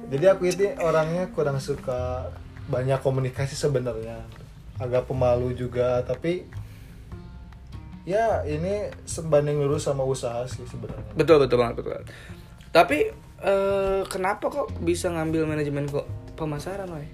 jadi 0.06 0.24
aku 0.30 0.46
ini 0.46 0.78
orangnya 0.78 1.34
kurang 1.34 1.58
suka 1.58 2.30
banyak 2.64 3.02
komunikasi 3.02 3.58
sebenarnya 3.58 4.22
agak 4.76 5.04
pemalu 5.04 5.52
juga 5.52 6.02
tapi 6.02 6.44
ya 8.04 8.44
ini 8.44 8.92
sebanding 9.02 9.56
lurus 9.58 9.84
sama 9.84 10.02
usaha 10.02 10.44
sih 10.44 10.64
sebenarnya 10.64 11.14
Betul 11.14 11.40
betul 11.40 11.56
banget 11.56 11.74
betul. 11.80 12.02
Tapi 12.68 12.98
eh, 13.40 14.02
kenapa 14.04 14.44
kok 14.46 14.68
bisa 14.78 15.08
ngambil 15.08 15.46
manajemen 15.46 15.86
kok 15.86 16.04
pemasaran, 16.34 16.90
Wai? 16.90 17.06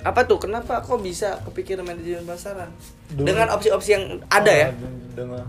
Apa 0.00 0.24
tuh? 0.24 0.38
Kenapa 0.38 0.80
kok 0.80 0.98
bisa 0.98 1.38
kepikiran 1.44 1.84
manajemen 1.84 2.24
pemasaran? 2.24 2.70
Dulu- 3.10 3.26
Dengan 3.26 3.52
opsi-opsi 3.52 3.90
yang 3.92 4.04
ada 4.26 4.48
ya? 4.48 4.68
Ah, 4.68 4.74
dengan 5.12 5.44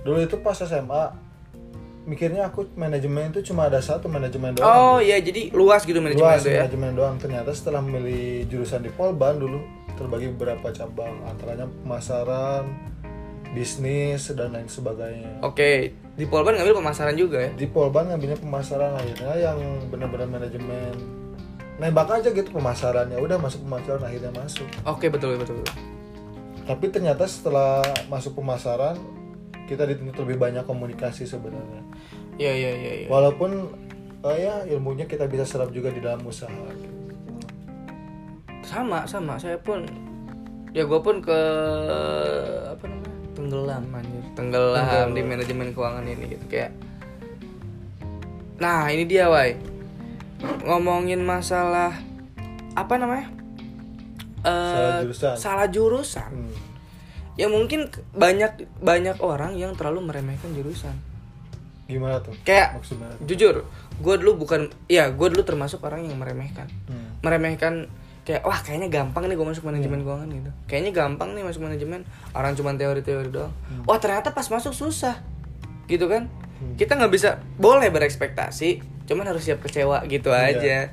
dulu 0.00 0.22
itu 0.22 0.38
pas 0.38 0.54
SMA 0.54 1.02
mikirnya 2.06 2.46
aku 2.46 2.70
manajemen 2.72 3.34
itu 3.34 3.42
cuma 3.44 3.66
ada 3.66 3.82
satu 3.82 4.06
manajemen 4.06 4.54
doang 4.54 4.70
Oh 4.70 4.98
iya, 5.02 5.18
jadi 5.18 5.50
luas 5.50 5.82
gitu 5.82 5.98
manajemen 5.98 6.22
luas 6.22 6.38
itu 6.40 6.54
ya. 6.54 6.62
manajemen 6.62 6.94
doang 6.94 7.14
ternyata 7.18 7.50
setelah 7.50 7.82
memilih 7.82 8.46
jurusan 8.46 8.78
di 8.78 8.88
Polban 8.88 9.34
dulu 9.34 9.58
terbagi 9.96 10.28
beberapa 10.30 10.68
cabang 10.70 11.16
antaranya 11.24 11.66
pemasaran 11.82 12.64
bisnis 13.50 14.28
dan 14.30 14.52
lain 14.52 14.68
sebagainya 14.68 15.40
Oke, 15.40 15.96
di 16.12 16.24
Polban 16.24 16.54
ngambil 16.54 16.76
pemasaran 16.76 17.16
juga 17.16 17.40
ya. 17.40 17.50
di 17.56 17.64
Polban 17.64 18.12
ngambilnya 18.12 18.36
pemasaran 18.36 18.92
akhirnya 18.92 19.32
yang 19.34 19.58
benar-benar 19.88 20.28
manajemen 20.28 20.92
nembak 21.76 22.08
aja 22.10 22.28
gitu 22.28 22.52
pemasarannya 22.52 23.16
udah 23.16 23.36
masuk 23.36 23.64
pemasaran 23.64 24.02
akhirnya 24.02 24.32
masuk 24.32 24.68
Oke, 24.84 25.08
betul 25.08 25.36
betul 25.36 25.60
betul. 25.60 25.76
tapi 26.64 26.84
ternyata 26.88 27.24
setelah 27.24 27.80
masuk 28.06 28.36
pemasaran 28.36 28.96
kita 29.66 29.82
dituntut 29.84 30.22
lebih 30.22 30.36
banyak 30.36 30.62
komunikasi 30.62 31.24
sebenarnya 31.24 31.80
Iya 32.36 32.52
iya 32.52 32.72
iya 32.76 32.92
iya. 33.04 33.06
walaupun 33.08 33.72
oh 34.20 34.36
ya 34.36 34.68
ilmunya 34.68 35.08
kita 35.08 35.24
bisa 35.24 35.48
serap 35.48 35.72
juga 35.72 35.88
di 35.88 36.04
dalam 36.04 36.20
usaha 36.22 36.52
sama 38.66 39.06
sama. 39.06 39.38
Saya 39.38 39.56
pun 39.56 39.86
ya 40.74 40.82
gue 40.82 41.00
pun 41.00 41.22
ke 41.22 41.38
apa 42.68 42.84
namanya? 42.84 43.14
Tenggelam 43.32 43.84
anjir. 43.88 44.22
Tenggelam 44.34 45.06
di 45.12 45.22
manajemen 45.22 45.70
keuangan 45.70 46.04
ini 46.04 46.24
gitu. 46.28 46.44
Kayak 46.46 46.74
nah 48.56 48.88
ini 48.88 49.04
dia 49.04 49.28
wai. 49.28 49.54
Ngomongin 50.62 51.22
masalah 51.22 51.96
apa 52.74 52.94
namanya? 52.96 53.28
Eh, 54.42 54.52
Salah 54.52 55.00
jurusan. 55.02 55.34
salah 55.36 55.66
jurusan. 55.66 56.30
Hmm. 56.32 56.54
ya 57.36 57.52
mungkin 57.52 57.92
banyak 58.16 58.64
banyak 58.80 59.20
orang 59.20 59.54
yang 59.54 59.76
terlalu 59.76 60.08
meremehkan 60.08 60.56
jurusan. 60.56 60.96
Gimana 61.84 62.18
tuh? 62.18 62.32
Kayak 62.42 62.80
maksudnya 62.80 63.12
jujur 63.22 63.68
gue 63.96 64.14
dulu 64.20 64.44
bukan 64.44 64.68
ya 64.88 65.12
gue 65.12 65.28
dulu 65.28 65.44
termasuk 65.44 65.84
orang 65.84 66.08
yang 66.08 66.16
meremehkan. 66.16 66.64
Hmm. 66.88 67.20
meremehkan 67.20 67.92
kayak 68.26 68.42
wah 68.42 68.58
kayaknya 68.58 68.90
gampang 68.90 69.30
nih 69.30 69.38
gue 69.38 69.46
masuk 69.46 69.70
manajemen 69.70 70.02
keuangan 70.02 70.28
gitu. 70.34 70.50
Kayaknya 70.66 70.92
gampang 70.92 71.30
nih 71.38 71.46
masuk 71.46 71.62
manajemen 71.62 72.02
orang 72.34 72.58
cuma 72.58 72.74
teori-teori 72.74 73.30
doang. 73.30 73.54
Wah 73.86 74.02
ternyata 74.02 74.34
pas 74.34 74.50
masuk 74.50 74.74
susah 74.74 75.22
gitu 75.86 76.10
kan. 76.10 76.26
Kita 76.74 76.98
nggak 76.98 77.12
bisa 77.14 77.38
boleh 77.54 77.86
berekspektasi 77.94 78.82
cuman 79.06 79.30
harus 79.30 79.46
siap 79.46 79.62
kecewa 79.62 80.02
gitu 80.10 80.34
aja. 80.34 80.90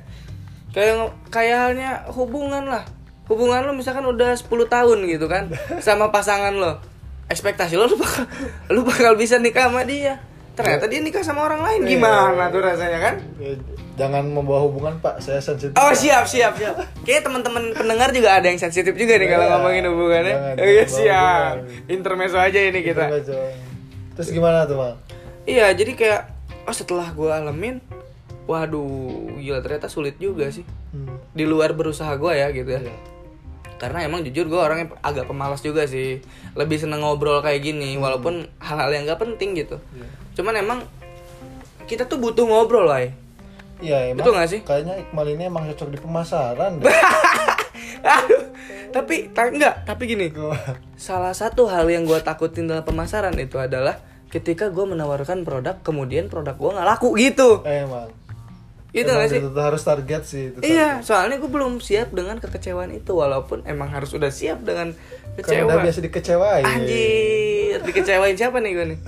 Kayak 0.70 1.10
kayak 1.34 1.58
halnya 1.58 2.06
hubungan 2.14 2.70
lah. 2.70 2.86
Hubungan 3.26 3.66
lo 3.66 3.74
misalkan 3.74 4.06
udah 4.06 4.36
10 4.36 4.46
tahun 4.70 4.98
gitu 5.10 5.26
kan 5.26 5.50
sama 5.86 6.14
pasangan 6.14 6.54
lo. 6.54 6.78
Ekspektasi 7.26 7.74
lo 7.74 7.90
lu 7.90 7.98
bakal 7.98 8.30
lu 8.70 8.86
bakal 8.86 9.18
bisa 9.18 9.42
nikah 9.42 9.66
sama 9.66 9.82
dia. 9.82 10.22
Ternyata 10.54 10.86
dia 10.86 11.02
nikah 11.02 11.26
sama 11.26 11.50
orang 11.50 11.66
lain 11.66 11.98
gimana 11.98 12.46
tuh 12.54 12.62
rasanya 12.62 13.02
kan? 13.02 13.14
Ya, 13.42 13.58
jangan 13.94 14.26
membawa 14.26 14.60
hubungan 14.60 14.98
pak 14.98 15.18
saya 15.18 15.38
sensitif 15.38 15.70
Oh 15.72 15.90
siap 15.90 16.24
siap 16.24 16.54
siap. 16.54 16.74
Kayaknya 17.02 17.22
teman-teman 17.24 17.62
pendengar 17.72 18.10
juga 18.10 18.34
ada 18.34 18.46
yang 18.46 18.58
sensitif 18.58 18.90
juga 18.90 19.14
nih 19.14 19.28
kalau 19.28 19.44
Iya. 19.44 19.52
ngomongin 19.54 19.84
hubungannya. 19.86 20.34
Jangan, 20.34 20.54
Oh 20.56 20.68
iya 20.68 20.84
siap. 20.84 21.54
Intermezzo 21.86 22.34
aja 22.36 22.58
ini 22.58 22.80
kita. 22.80 23.06
Gitu 23.12 23.30
aja. 23.30 23.38
terus 24.14 24.30
gimana 24.30 24.62
tuh 24.64 24.76
bang 24.76 24.94
Iya 25.44 25.66
jadi 25.72 25.92
kayak 25.92 26.22
oh 26.64 26.72
setelah 26.72 27.10
gue 27.10 27.28
alamin, 27.28 27.78
waduh 28.44 28.86
gila 29.36 29.60
ternyata 29.60 29.86
sulit 29.86 30.16
juga 30.16 30.48
sih. 30.48 30.64
hmm. 30.90 31.30
Di 31.30 31.44
luar 31.44 31.72
berusaha 31.72 32.14
gue 32.14 32.32
ya 32.32 32.50
gitu 32.50 32.66
ya. 32.68 32.80
Iya. 32.80 32.96
Karena 33.74 34.02
emang 34.02 34.22
jujur 34.22 34.46
gue 34.46 34.56
orangnya 34.56 34.90
agak 35.00 35.26
pemalas 35.26 35.60
juga 35.60 35.84
sih. 35.84 36.22
Lebih 36.52 36.78
seneng 36.78 37.02
ngobrol 37.02 37.40
kayak 37.40 37.60
gini 37.60 37.94
walaupun 37.94 38.46
hal-hal 38.58 38.90
yang 38.90 39.04
gak 39.04 39.20
penting 39.20 39.54
gitu. 39.54 39.76
Iya. 39.92 40.06
Cuman 40.34 40.54
emang 40.56 40.78
kita 41.84 42.04
tuh 42.04 42.16
butuh 42.16 42.42
ngobrol 42.42 42.86
lah. 42.86 43.06
Iya 43.78 44.10
emang 44.10 44.22
Betul 44.22 44.32
nggak 44.36 44.50
sih? 44.50 44.60
kayaknya 44.62 44.94
Iqmal 45.00 45.26
ini 45.30 45.42
emang 45.46 45.64
cocok 45.66 45.88
di 45.90 45.98
pemasaran 45.98 46.78
deh. 46.78 46.86
Aduh, 48.04 48.42
tapi 48.92 49.32
ta- 49.32 49.48
enggak, 49.48 49.88
tapi 49.88 50.04
gini. 50.04 50.28
Salah 50.94 51.32
satu 51.32 51.66
hal 51.66 51.88
yang 51.88 52.04
gue 52.04 52.20
takutin 52.20 52.68
dalam 52.68 52.84
pemasaran 52.84 53.32
itu 53.34 53.56
adalah 53.56 53.96
ketika 54.28 54.68
gue 54.68 54.84
menawarkan 54.84 55.42
produk, 55.42 55.80
kemudian 55.80 56.28
produk 56.28 56.52
gue 56.52 56.70
nggak 56.76 56.88
laku 56.88 57.16
gitu. 57.16 57.64
Emang. 57.64 58.12
Gitu 58.94 59.10
Emang 59.10 59.26
sih? 59.26 59.42
Itu 59.42 59.58
harus 59.58 59.82
target 59.82 60.22
sih. 60.22 60.54
Itu 60.54 60.62
Iya, 60.62 61.02
soalnya 61.02 61.42
gue 61.42 61.50
belum 61.50 61.82
siap 61.82 62.14
dengan 62.14 62.38
kekecewaan 62.38 62.94
itu, 62.94 63.10
walaupun 63.10 63.66
emang 63.66 63.90
harus 63.90 64.14
udah 64.14 64.30
siap 64.30 64.62
dengan 64.62 64.94
target. 65.34 65.50
Karena 65.50 65.66
udah 65.66 65.74
kecewa. 65.74 65.82
biasa 65.82 65.98
dikecewain. 65.98 66.62
Anjir, 66.62 67.78
dikecewain 67.82 68.36
siapa 68.38 68.62
nih 68.62 68.70
gue 68.70 68.86
nih? 68.94 68.98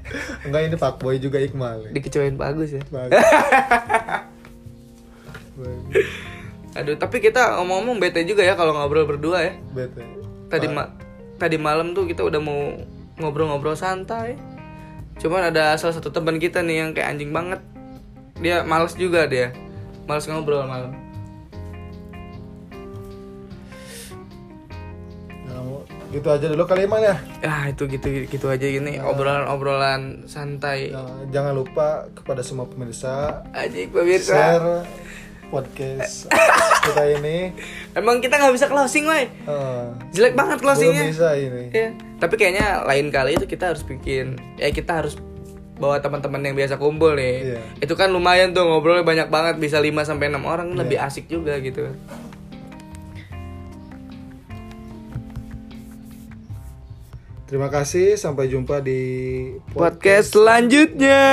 Enggak 0.44 0.60
ini 0.68 0.76
Pak 0.76 0.92
Boy 1.00 1.16
juga 1.16 1.40
Iqmal. 1.40 1.88
nih. 1.88 1.92
Dikecewain 1.96 2.36
Pak 2.36 2.46
Agus 2.52 2.70
ya. 2.76 2.82
Bagus. 2.92 3.16
Aduh, 6.78 6.96
tapi 7.00 7.18
kita 7.18 7.58
ngomong-ngomong 7.58 7.98
bete 7.98 8.22
juga 8.28 8.44
ya 8.46 8.54
kalau 8.54 8.76
ngobrol 8.76 9.08
berdua 9.08 9.42
ya. 9.42 9.52
Bete. 9.72 10.04
Tadi 10.52 10.66
ma 10.68 10.92
tadi 11.40 11.56
malam 11.56 11.96
tuh 11.96 12.04
kita 12.04 12.22
udah 12.22 12.40
mau 12.44 12.76
ngobrol-ngobrol 13.18 13.74
santai. 13.74 14.36
Cuman 15.18 15.48
ada 15.52 15.76
salah 15.76 15.96
satu 15.96 16.12
teman 16.12 16.36
kita 16.36 16.60
nih 16.60 16.76
yang 16.84 16.90
kayak 16.92 17.16
anjing 17.16 17.32
banget. 17.32 17.60
Dia 18.40 18.64
males 18.64 18.92
juga 18.94 19.24
dia. 19.24 19.52
Males 20.04 20.24
ngobrol 20.24 20.64
malam. 20.64 20.96
Nah, 25.46 25.60
gitu 26.10 26.26
aja 26.26 26.46
dulu 26.46 26.64
kali 26.64 26.84
Iqmal 26.84 27.02
ya. 27.02 27.16
Ah, 27.42 27.64
itu 27.68 27.86
gitu 27.86 28.06
gitu 28.26 28.46
aja 28.48 28.64
gini 28.64 28.98
obrolan-obrolan 28.98 30.24
santai. 30.26 30.90
Nah, 30.90 31.26
jangan 31.30 31.54
lupa 31.54 32.08
kepada 32.12 32.40
semua 32.40 32.66
pemirsa 32.66 33.44
Anjing 33.52 33.90
pemirsa. 33.90 34.34
share 34.34 34.70
podcast 35.50 36.30
kita 36.86 37.02
ini. 37.12 37.50
Emang 37.92 38.22
kita 38.22 38.38
nggak 38.38 38.54
bisa 38.54 38.66
closing, 38.66 39.02
Wai. 39.04 39.26
Eh, 39.26 39.86
Jelek 40.14 40.34
banget 40.34 40.62
belum 40.62 40.70
closingnya. 40.70 41.04
bisa 41.10 41.34
ini. 41.34 41.64
Iya. 41.70 41.88
Tapi 42.18 42.34
kayaknya 42.36 42.86
lain 42.86 43.10
kali 43.10 43.34
itu 43.34 43.46
kita 43.46 43.74
harus 43.74 43.82
bikin 43.82 44.38
ya 44.56 44.70
kita 44.70 45.02
harus 45.02 45.18
bawa 45.80 45.96
teman-teman 45.98 46.44
yang 46.44 46.54
biasa 46.54 46.76
kumpul 46.76 47.16
nih. 47.16 47.56
Iya. 47.56 47.60
Itu 47.80 47.96
kan 47.96 48.12
lumayan 48.12 48.52
tuh 48.52 48.68
ngobrolnya 48.68 49.02
banyak 49.02 49.28
banget 49.32 49.56
bisa 49.56 49.80
5 49.80 50.04
sampai 50.04 50.28
6 50.28 50.44
orang 50.44 50.68
Iya. 50.70 50.78
lebih 50.84 50.98
asik 51.00 51.24
juga 51.26 51.56
gitu. 51.58 51.88
Terima 57.50 57.66
kasih, 57.66 58.14
sampai 58.14 58.46
jumpa 58.46 58.78
di 58.78 59.02
Podcast 59.74 60.38
selanjutnya. 60.38 61.26